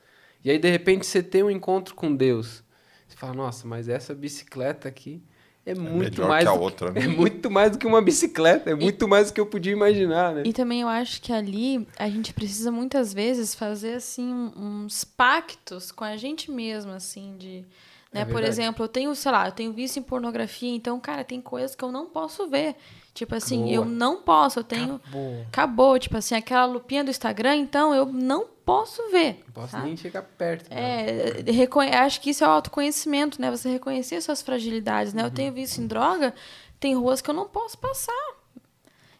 [0.43, 2.63] E aí, de repente, você tem um encontro com Deus.
[3.07, 5.23] Você fala, nossa, mas essa bicicleta aqui
[5.65, 6.43] é, é muito mais.
[6.43, 7.01] Que a outra, né?
[7.01, 10.33] É muito mais do que uma bicicleta, é muito mais do que eu podia imaginar,
[10.33, 10.43] né?
[10.45, 15.91] E também eu acho que ali a gente precisa muitas vezes fazer assim uns pactos
[15.91, 17.65] com a gente mesmo, assim, de.
[18.11, 18.21] Né?
[18.21, 21.39] É Por exemplo, eu tenho, sei lá, eu tenho vício em pornografia, então, cara, tem
[21.39, 22.75] coisas que eu não posso ver.
[23.13, 23.73] Tipo assim, Boa.
[23.73, 24.95] eu não posso, eu tenho.
[24.95, 25.45] Acabou.
[25.47, 25.99] Acabou.
[25.99, 28.45] Tipo assim, aquela lupinha do Instagram, então eu não
[28.77, 29.43] posso ver.
[29.45, 30.71] Não posso nem chegar perto.
[30.71, 31.91] É, reconhe...
[31.91, 33.49] acho que isso é o autoconhecimento, né?
[33.51, 35.21] Você reconhecer suas fragilidades, né?
[35.21, 35.27] Uhum.
[35.27, 36.33] Eu tenho vício em droga,
[36.79, 38.41] tem ruas que eu não posso passar.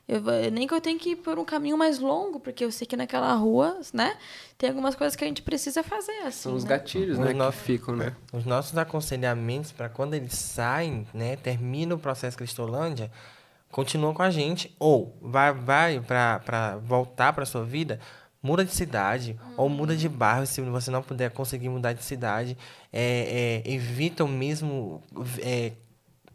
[0.08, 0.22] Eu,
[0.52, 2.98] nem que eu tenha que ir por um caminho mais longo, porque eu sei que
[2.98, 4.18] naquela rua, né,
[4.58, 6.18] tem algumas coisas que a gente precisa fazer.
[6.24, 6.72] Assim, São os né?
[6.72, 8.14] gatilhos, né, que ficam, né?
[8.34, 13.10] Os nossos aconselhamentos para quando eles saem, né, termina o processo Cristolândia,
[13.72, 17.98] continua com a gente ou vai vai para voltar para sua vida
[18.42, 19.54] muda de cidade uhum.
[19.58, 22.58] ou muda de bairro se você não puder conseguir mudar de cidade
[22.92, 25.02] é, é, evita o mesmo
[25.40, 25.74] é,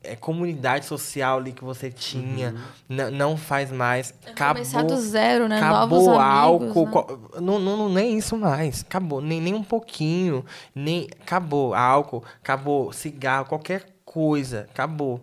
[0.03, 2.55] é, comunidade social ali que você tinha
[2.89, 3.11] uhum.
[3.11, 6.87] não faz mais é acabou começar do zero né acabou Novos álcool
[7.35, 7.41] né?
[7.41, 10.45] não, não nem isso mais acabou nem, nem um pouquinho
[10.75, 15.21] nem acabou álcool acabou cigarro qualquer coisa acabou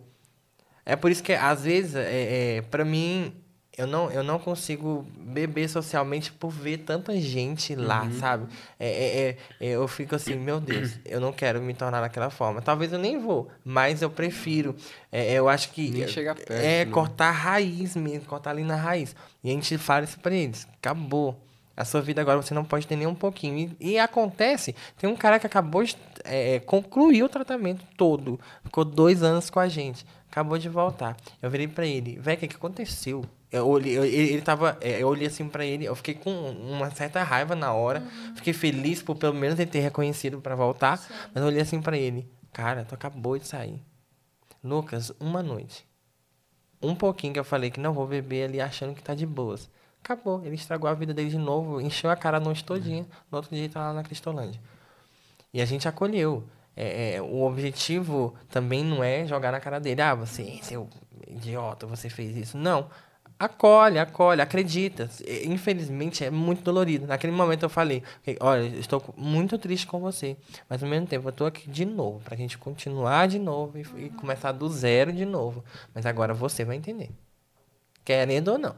[0.86, 3.34] é por isso que, às vezes, é, é, para mim,
[3.76, 8.13] eu não, eu não consigo beber socialmente por ver tanta gente lá, uhum.
[8.19, 8.53] sabe?
[8.80, 12.30] É, é, é, é, eu fico assim, meu Deus, eu não quero me tornar daquela
[12.30, 12.61] forma.
[12.61, 14.76] Talvez eu nem vou, mas eu prefiro.
[15.11, 15.89] É, eu acho que.
[15.89, 16.51] Nem chegar perto.
[16.51, 16.91] É né?
[16.91, 19.15] cortar a raiz mesmo, cortar ali na raiz.
[19.43, 20.67] E a gente fala isso pra eles.
[20.78, 21.36] Acabou.
[21.76, 23.76] A sua vida agora você não pode ter nem um pouquinho.
[23.80, 28.39] E, e acontece, tem um cara que acabou de é, concluir o tratamento todo.
[28.63, 31.15] Ficou dois anos com a gente acabou de voltar.
[31.39, 33.24] Eu virei para ele, velho, o que, que aconteceu?
[33.54, 36.89] Eu olhei, eu, ele, tava, é, eu olhei assim para ele, eu fiquei com uma
[36.89, 37.99] certa raiva na hora.
[37.99, 38.36] Uhum.
[38.36, 41.14] Fiquei feliz por pelo menos ele ter reconhecido para voltar, Sim.
[41.32, 43.80] mas eu olhei assim para ele, cara, tu acabou de sair.
[44.64, 45.86] Lucas, uma noite.
[46.82, 49.70] Um pouquinho que eu falei que não vou beber ali achando que tá de boas.
[50.04, 53.06] Acabou, ele estragou a vida dele de novo, encheu a cara a noite todinha.
[53.32, 54.60] No outro dia ele tá lá na Cristolândia.
[55.54, 56.43] E a gente acolheu.
[56.76, 60.89] É, é, o objetivo também não é jogar na cara dele, ah, você, seu
[61.28, 62.58] idiota, você fez isso.
[62.58, 62.89] Não.
[63.40, 65.10] Acolhe, acolhe, acredita.
[65.46, 67.08] Infelizmente é muito dolorido.
[67.08, 68.04] Naquele momento eu falei,
[68.40, 70.38] olha, estou muito triste com você,
[70.70, 73.78] mas ao mesmo tempo eu estou aqui de novo, para a gente continuar de novo
[73.78, 75.64] e, e, começar do zero de novo.
[75.94, 77.10] Mas agora você vai entender.
[78.06, 78.76] Querendo ou não.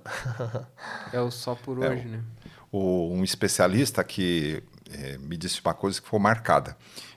[1.13, 2.23] é o só por é, hoje, né?
[2.71, 6.75] O, um especialista que é, me disse uma coisa que foi marcada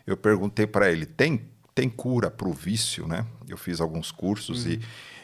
[0.08, 3.06] eu perguntei para ele: tem, tem cura para o vício?
[3.06, 3.26] Né?
[3.46, 4.72] Eu fiz alguns cursos uhum.
[4.72, 4.80] e,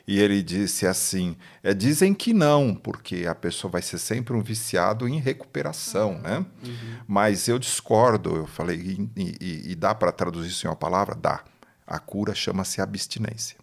[0.06, 4.42] e ele disse assim: é, dizem que não, porque a pessoa vai ser sempre um
[4.42, 6.12] viciado em recuperação.
[6.12, 6.20] Uhum.
[6.20, 6.38] Né?
[6.38, 6.98] Uhum.
[7.06, 8.36] Mas eu discordo.
[8.36, 11.14] Eu falei: e, e, e dá para traduzir isso em uma palavra?
[11.14, 11.42] Dá.
[11.86, 13.56] A cura chama-se abstinência.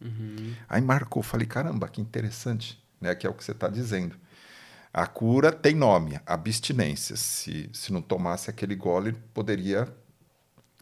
[0.00, 0.54] Uhum.
[0.68, 3.14] Aí marcou, falei, caramba, que interessante, né?
[3.14, 4.14] Que é o que você está dizendo.
[4.92, 7.16] A cura tem nome, abstinência.
[7.16, 9.88] Se, se não tomasse aquele gole, poderia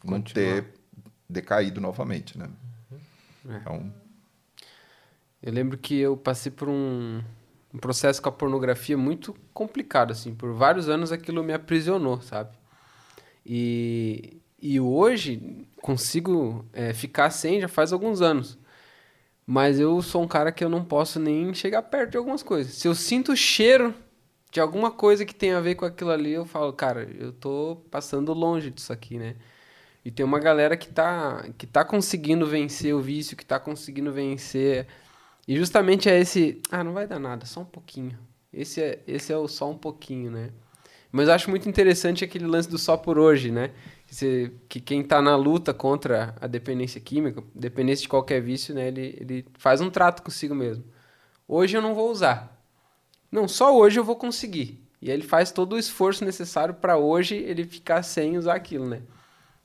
[0.05, 0.67] não ter
[1.29, 2.49] decaído novamente, né?
[3.49, 3.57] É.
[3.57, 3.93] Então...
[5.45, 7.21] Eu lembro que eu passei por um,
[7.73, 10.35] um, processo com a pornografia muito complicado, assim.
[10.35, 12.57] Por vários anos aquilo me aprisionou, sabe?
[13.45, 18.59] E, e hoje consigo é, ficar sem já faz alguns anos.
[19.47, 22.73] Mas eu sou um cara que eu não posso nem chegar perto de algumas coisas.
[22.73, 23.95] Se eu sinto o cheiro
[24.51, 27.83] de alguma coisa que tem a ver com aquilo ali, eu falo, cara, eu tô
[27.91, 29.37] passando longe disso aqui, né?
[30.05, 34.13] E tem uma galera que tá, que tá conseguindo vencer o vício, que tá conseguindo
[34.13, 34.87] vencer.
[35.49, 38.19] E justamente é esse, ah, não vai dar nada, só um pouquinho.
[38.53, 40.51] Esse é, esse é o só um pouquinho, né?
[41.11, 43.71] Mas eu acho muito interessante aquele lance do só por hoje, né?
[44.07, 48.89] Que, que quem tá na luta contra a dependência química, dependência de qualquer vício, né?
[48.89, 50.85] Ele, ele faz um trato consigo mesmo.
[51.49, 52.61] Hoje eu não vou usar.
[53.31, 54.83] Não, só hoje eu vou conseguir.
[55.01, 59.03] E ele faz todo o esforço necessário para hoje ele ficar sem usar aquilo, né?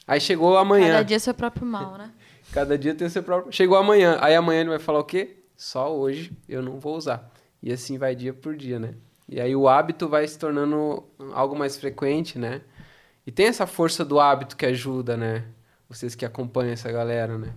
[0.10, 0.94] Aí chegou amanhã.
[0.94, 2.12] Cada dia seu próprio mal, né?
[2.52, 3.54] Cada dia tem o seu próprio.
[3.54, 4.18] Chegou amanhã.
[4.20, 5.38] Aí amanhã ele vai falar o quê?
[5.56, 7.32] Só hoje eu não vou usar.
[7.62, 8.96] E assim vai dia por dia, né?
[9.28, 12.62] E aí o hábito vai se tornando algo mais frequente, né?
[13.28, 15.46] E tem essa força do hábito que ajuda, né?
[15.88, 17.54] Vocês que acompanham essa galera, né?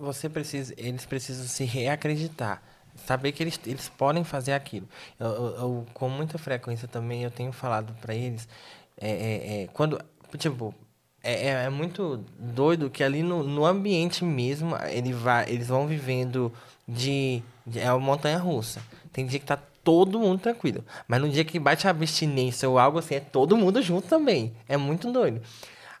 [0.00, 2.62] Você precisa, eles precisam se reacreditar
[3.06, 4.88] saber que eles, eles podem fazer aquilo.
[5.18, 8.48] Eu, eu, eu com muita frequência também eu tenho falado para eles,
[8.96, 10.00] é, é, é, quando,
[10.36, 10.74] tipo,
[11.22, 15.86] é, é, é, muito doido que ali no, no ambiente mesmo, ele vai, eles vão
[15.86, 16.52] vivendo
[16.88, 18.80] de, de é uma montanha russa.
[19.12, 22.78] Tem dia que tá todo mundo tranquilo, mas no dia que bate a abstinência ou
[22.78, 24.52] algo assim, é todo mundo junto também.
[24.68, 25.42] É muito doido.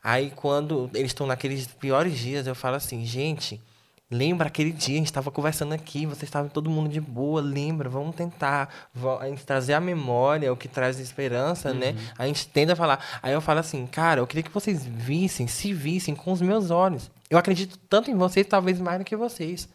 [0.02, 3.60] Aí quando eles estão naqueles piores dias, eu falo assim, gente,
[4.10, 7.88] Lembra aquele dia, a gente estava conversando aqui, vocês estavam todo mundo de boa, lembra,
[7.88, 8.90] vamos tentar
[9.20, 11.90] a gente trazer a memória, o que traz esperança, né?
[11.90, 11.94] uhum.
[11.94, 12.10] né?
[12.18, 13.20] A gente tende a falar.
[13.22, 16.72] Aí eu falo assim, cara, eu queria que vocês vissem, se vissem com os meus
[16.72, 17.08] olhos.
[17.30, 19.68] Eu acredito tanto em vocês, talvez mais do que vocês.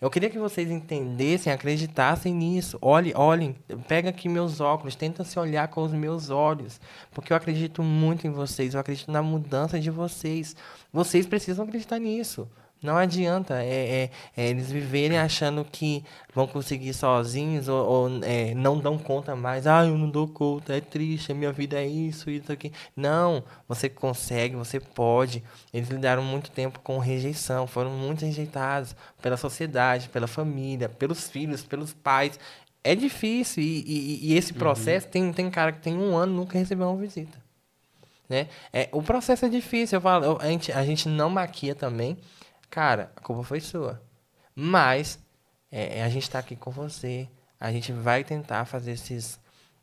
[0.00, 2.78] Eu queria que vocês entendessem, acreditassem nisso.
[2.80, 3.56] Olhem, olhem,
[3.86, 6.80] pega aqui meus óculos, tenta se olhar com os meus olhos,
[7.12, 10.56] porque eu acredito muito em vocês, eu acredito na mudança de vocês.
[10.92, 12.48] Vocês precisam acreditar nisso.
[12.80, 18.54] Não adianta é, é, é, eles viverem achando que vão conseguir sozinhos ou, ou é,
[18.54, 19.66] não dão conta mais.
[19.66, 22.72] Ah, eu não dou conta, é triste, a minha vida é isso, isso aqui.
[22.94, 25.42] Não, você consegue, você pode.
[25.74, 31.64] Eles lidaram muito tempo com rejeição, foram muito rejeitados pela sociedade, pela família, pelos filhos,
[31.64, 32.38] pelos pais.
[32.84, 34.58] É difícil e, e, e esse uhum.
[34.58, 35.12] processo uhum.
[35.12, 37.36] tem, tem cara que tem um ano nunca recebeu uma visita.
[38.28, 38.46] Né?
[38.72, 42.16] É, o processo é difícil, eu falo, a, gente, a gente não maquia também.
[42.70, 44.02] Cara, a culpa foi sua.
[44.54, 45.18] Mas
[45.70, 47.28] é, é a gente está aqui com você.
[47.60, 49.38] A gente vai tentar fazer esses.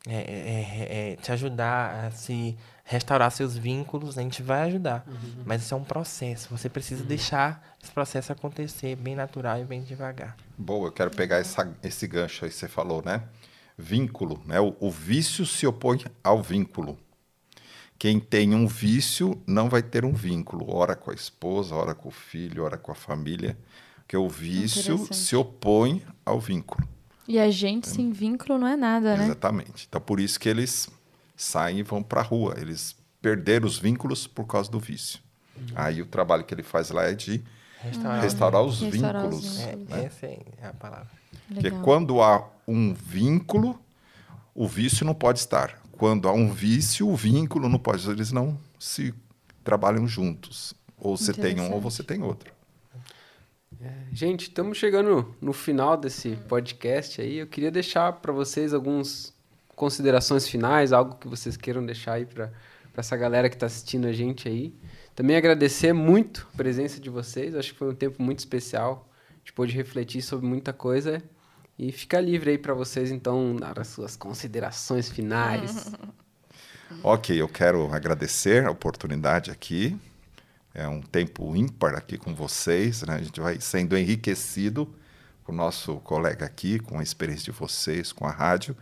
[0.07, 5.03] É, é, é, é, te ajudar a se restaurar seus vínculos, a gente vai ajudar.
[5.07, 5.43] Uhum.
[5.43, 6.47] Mas isso é um processo.
[6.55, 7.07] Você precisa uhum.
[7.07, 10.37] deixar esse processo acontecer bem natural e bem devagar.
[10.55, 13.23] Boa, eu quero pegar essa, esse gancho aí que você falou, né?
[13.75, 14.59] Vínculo, né?
[14.59, 16.99] O, o vício se opõe ao vínculo.
[17.97, 22.09] Quem tem um vício não vai ter um vínculo, ora com a esposa, ora com
[22.09, 23.57] o filho, ora com a família,
[23.99, 26.87] porque o vício se opõe ao vínculo.
[27.27, 29.25] E a gente sem vínculo não é nada, né?
[29.25, 29.87] Exatamente.
[29.87, 30.89] Então por isso que eles
[31.35, 32.55] saem e vão para a rua.
[32.57, 35.19] Eles perderam os vínculos por causa do vício.
[35.57, 35.65] Uhum.
[35.75, 37.43] Aí o trabalho que ele faz lá é de
[37.81, 39.45] restaurar, restaurar os restaurar vínculos.
[39.45, 39.91] Os vínculos.
[39.91, 40.05] É, né?
[40.05, 41.09] Essa é a palavra.
[41.47, 43.79] Porque quando há um vínculo,
[44.53, 48.57] o vício não pode estar quando há um vício, o vínculo não pode, eles não
[48.79, 49.13] se
[49.63, 50.73] trabalham juntos.
[50.97, 52.53] Ou você tem um ou você tem outro.
[53.81, 57.37] É, gente, estamos chegando no final desse podcast aí.
[57.37, 59.33] Eu queria deixar para vocês algumas
[59.75, 62.51] considerações finais, algo que vocês queiram deixar aí para
[62.95, 64.73] essa galera que está assistindo a gente aí.
[65.13, 67.55] Também agradecer muito a presença de vocês.
[67.55, 69.09] Acho que foi um tempo muito especial.
[69.29, 71.21] A gente pôde refletir sobre muita coisa.
[71.77, 75.91] E fica livre aí para vocês, então, dar as suas considerações finais.
[77.03, 79.97] ok, eu quero agradecer a oportunidade aqui.
[80.73, 83.15] É um tempo ímpar aqui com vocês, né?
[83.15, 84.93] A gente vai sendo enriquecido
[85.43, 88.75] com o nosso colega aqui, com a experiência de vocês, com a rádio.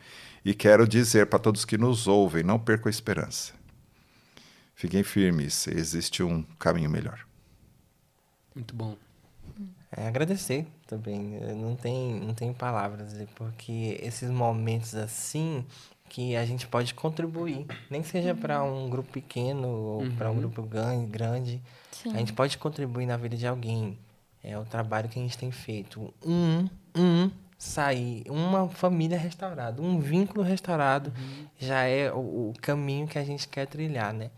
[0.45, 3.53] E quero dizer para todos que nos ouvem, não percam a esperança.
[4.75, 7.25] Fiquem firmes, existe um caminho melhor.
[8.55, 8.97] Muito bom.
[9.95, 11.39] É, agradecer também.
[11.55, 15.65] Não tem, não tem palavras, porque esses momentos assim
[16.09, 20.15] que a gente pode contribuir, nem seja para um grupo pequeno ou uhum.
[20.15, 21.59] para um grupo grande,
[21.91, 22.13] Sim.
[22.13, 23.97] a gente pode contribuir na vida de alguém.
[24.43, 26.13] É o trabalho que a gente tem feito.
[26.23, 31.47] Um, um sair, uma família restaurada, um vínculo restaurado uhum.
[31.57, 34.29] já é o, o, caminho que a gente quer trilhar, né?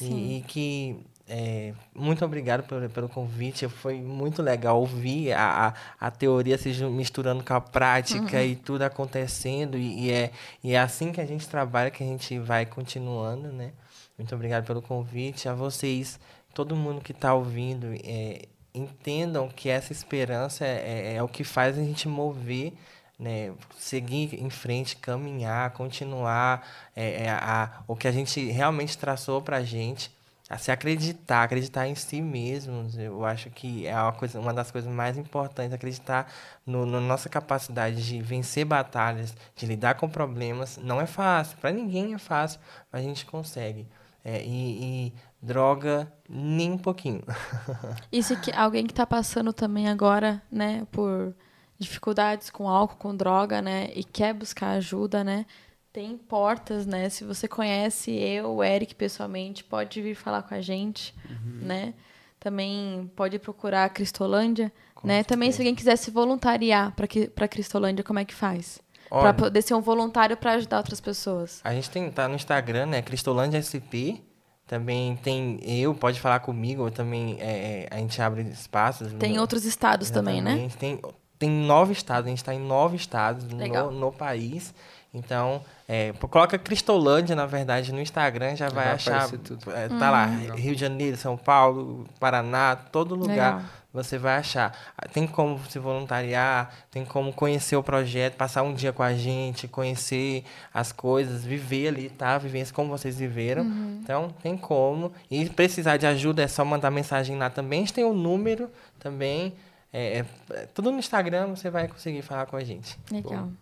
[0.00, 0.96] E, e, que
[1.28, 3.68] é, muito obrigado pelo, pelo convite.
[3.68, 8.44] Foi muito legal ouvir a, a, a teoria se misturando com a prática uhum.
[8.44, 9.76] e tudo acontecendo.
[9.76, 10.30] E, e, é,
[10.64, 13.72] e é assim que a gente trabalha, que a gente vai continuando, né?
[14.16, 15.48] Muito obrigado pelo convite.
[15.48, 16.18] A vocês,
[16.54, 21.44] todo mundo que está ouvindo, é, entendam que essa esperança é, é, é o que
[21.44, 22.72] faz a gente mover
[23.18, 26.64] né, seguir em frente, caminhar, continuar
[26.94, 30.16] é, é, a, o que a gente realmente traçou para a gente
[30.48, 32.96] a se acreditar, acreditar em si mesmos.
[32.96, 36.32] Eu acho que é uma, coisa, uma das coisas mais importantes, acreditar
[36.64, 40.78] no, na nossa capacidade de vencer batalhas, de lidar com problemas.
[40.78, 43.86] Não é fácil, para ninguém é fácil, mas a gente consegue.
[44.24, 47.22] É, e, e, droga, nem um pouquinho.
[48.10, 51.34] Isso que alguém que está passando também agora, né, por
[51.78, 55.46] dificuldades com álcool, com droga, né, e quer buscar ajuda, né,
[55.92, 57.08] tem portas, né?
[57.08, 61.66] Se você conhece eu, o Eric pessoalmente, pode vir falar com a gente, uhum.
[61.66, 61.94] né?
[62.38, 65.24] Também pode procurar a Cristolândia, com né?
[65.24, 68.80] Também se alguém quiser se voluntariar para a Cristolândia, como é que faz?
[69.08, 71.60] Para poder ser um voluntário para ajudar outras pessoas.
[71.64, 73.02] A gente tem tá no Instagram, né?
[73.02, 74.20] Cristolândia SP.
[74.66, 79.14] Também tem eu, pode falar comigo, também é, é a gente abre espaços.
[79.14, 80.68] Tem no, outros estados também, né?
[80.78, 81.00] Tem
[81.38, 84.74] tem nove estados, a gente está em nove estados no, no, país.
[85.12, 89.28] Então, é, coloca Cristolândia, na verdade, no Instagram, já vai, vai achar.
[89.30, 89.58] Tudo.
[89.72, 90.54] É, tá lá, hum.
[90.54, 93.56] Rio de Janeiro, São Paulo, Paraná, todo lugar.
[93.56, 94.76] Legal você vai achar.
[95.12, 99.66] Tem como se voluntariar, tem como conhecer o projeto, passar um dia com a gente,
[99.66, 102.36] conhecer as coisas, viver ali, tá?
[102.38, 103.62] Vivência como vocês viveram.
[103.62, 104.00] Uhum.
[104.02, 105.12] Então, tem como.
[105.30, 107.80] E precisar de ajuda é só mandar mensagem lá também.
[107.80, 109.54] A gente tem o um número também.
[109.92, 112.98] É, é, tudo no Instagram você vai conseguir falar com a gente.
[113.10, 113.44] Legal.
[113.44, 113.52] Bom.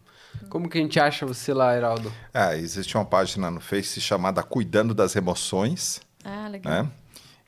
[0.49, 2.13] Como que a gente acha você lá, Heraldo?
[2.33, 6.01] Ah, existe uma página no Face chamada Cuidando das Emoções.
[6.25, 6.85] Ah, legal.
[6.85, 6.91] Né?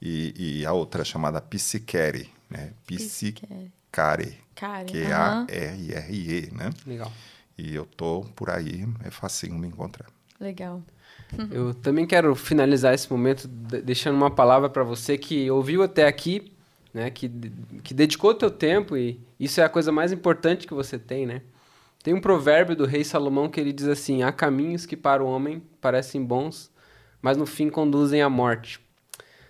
[0.00, 2.72] E, e a outra é chamada Psiquere né?
[2.86, 4.38] Psicare.
[4.54, 6.70] Q-A-R-R-E, né?
[6.86, 7.12] Legal.
[7.56, 10.06] E eu tô por aí, é facinho me encontrar.
[10.40, 10.82] Legal.
[11.52, 16.52] Eu também quero finalizar esse momento deixando uma palavra para você que ouviu até aqui,
[16.94, 17.10] né?
[17.10, 17.28] Que,
[17.82, 21.26] que dedicou o teu tempo e isso é a coisa mais importante que você tem,
[21.26, 21.42] né?
[22.02, 25.26] Tem um provérbio do rei Salomão que ele diz assim: há caminhos que para o
[25.26, 26.70] homem parecem bons,
[27.20, 28.80] mas no fim conduzem à morte.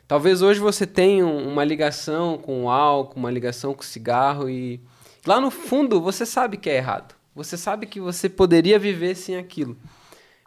[0.06, 4.80] Talvez hoje você tenha uma ligação com o álcool, uma ligação com o cigarro e
[5.26, 7.14] lá no fundo você sabe que é errado.
[7.34, 9.76] Você sabe que você poderia viver sem aquilo.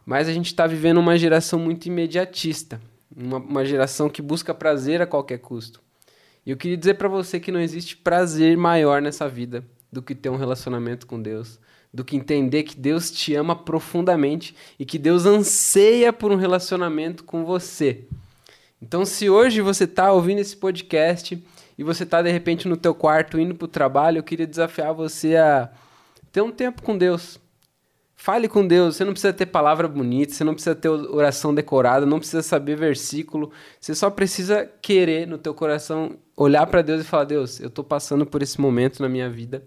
[0.04, 2.80] Mas a gente está vivendo uma geração muito imediatista,
[3.16, 5.80] uma, uma geração que busca prazer a qualquer custo.
[6.44, 10.14] E eu queria dizer para você que não existe prazer maior nessa vida do que
[10.14, 11.60] ter um relacionamento com Deus,
[11.92, 17.24] do que entender que Deus te ama profundamente e que Deus anseia por um relacionamento
[17.24, 18.04] com você.
[18.80, 21.40] Então, se hoje você está ouvindo esse podcast
[21.76, 24.94] e você está de repente no teu quarto indo para o trabalho, eu queria desafiar
[24.94, 25.70] você a
[26.32, 27.38] ter um tempo com Deus.
[28.16, 28.96] Fale com Deus.
[28.96, 32.76] Você não precisa ter palavra bonita, você não precisa ter oração decorada, não precisa saber
[32.76, 33.52] versículo.
[33.80, 37.84] Você só precisa querer no teu coração olhar para Deus e falar: Deus, eu estou
[37.84, 39.64] passando por esse momento na minha vida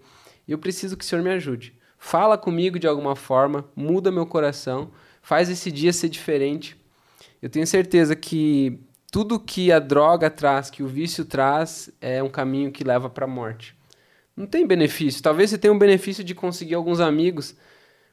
[0.48, 1.74] e eu preciso que o Senhor me ajude.
[2.06, 6.76] Fala comigo de alguma forma, muda meu coração, faz esse dia ser diferente.
[7.42, 8.78] Eu tenho certeza que
[9.10, 13.24] tudo que a droga traz, que o vício traz, é um caminho que leva para
[13.24, 13.74] a morte.
[14.36, 15.20] Não tem benefício.
[15.20, 17.56] Talvez você tenha um benefício de conseguir alguns amigos,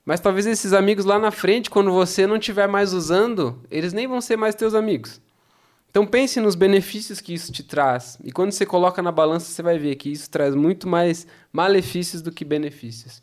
[0.04, 4.08] mas talvez esses amigos lá na frente, quando você não estiver mais usando, eles nem
[4.08, 5.22] vão ser mais teus amigos.
[5.92, 8.18] Então pense nos benefícios que isso te traz.
[8.24, 12.24] E quando você coloca na balança, você vai ver que isso traz muito mais malefícios
[12.24, 13.22] do que benefícios.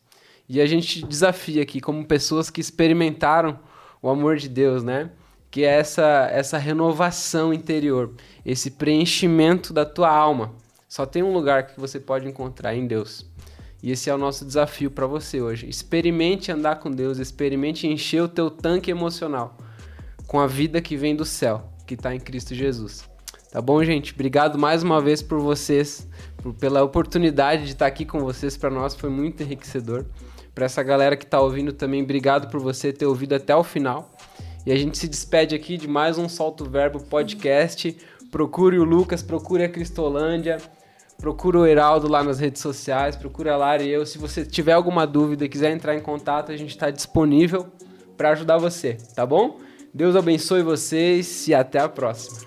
[0.53, 3.57] E a gente desafia aqui como pessoas que experimentaram
[4.03, 5.13] o amor de Deus, né?
[5.49, 8.11] que é essa, essa renovação interior,
[8.45, 10.53] esse preenchimento da tua alma.
[10.89, 13.25] Só tem um lugar que você pode encontrar em Deus.
[13.81, 15.69] E esse é o nosso desafio para você hoje.
[15.69, 19.57] Experimente andar com Deus, experimente encher o teu tanque emocional
[20.27, 23.09] com a vida que vem do céu, que está em Cristo Jesus.
[23.53, 24.13] Tá bom, gente?
[24.13, 28.57] Obrigado mais uma vez por vocês, por, pela oportunidade de estar aqui com vocês.
[28.57, 30.07] Para nós foi muito enriquecedor.
[30.61, 34.11] Para essa galera que está ouvindo também, obrigado por você ter ouvido até o final.
[34.67, 37.97] E a gente se despede aqui de mais um Solto Verbo podcast.
[38.31, 40.59] Procure o Lucas, procure a Cristolândia,
[41.17, 44.05] procure o Heraldo lá nas redes sociais, procure a Lara e eu.
[44.05, 47.67] Se você tiver alguma dúvida e quiser entrar em contato, a gente está disponível
[48.15, 49.61] para ajudar você, tá bom?
[49.95, 52.39] Deus abençoe vocês e até a próxima.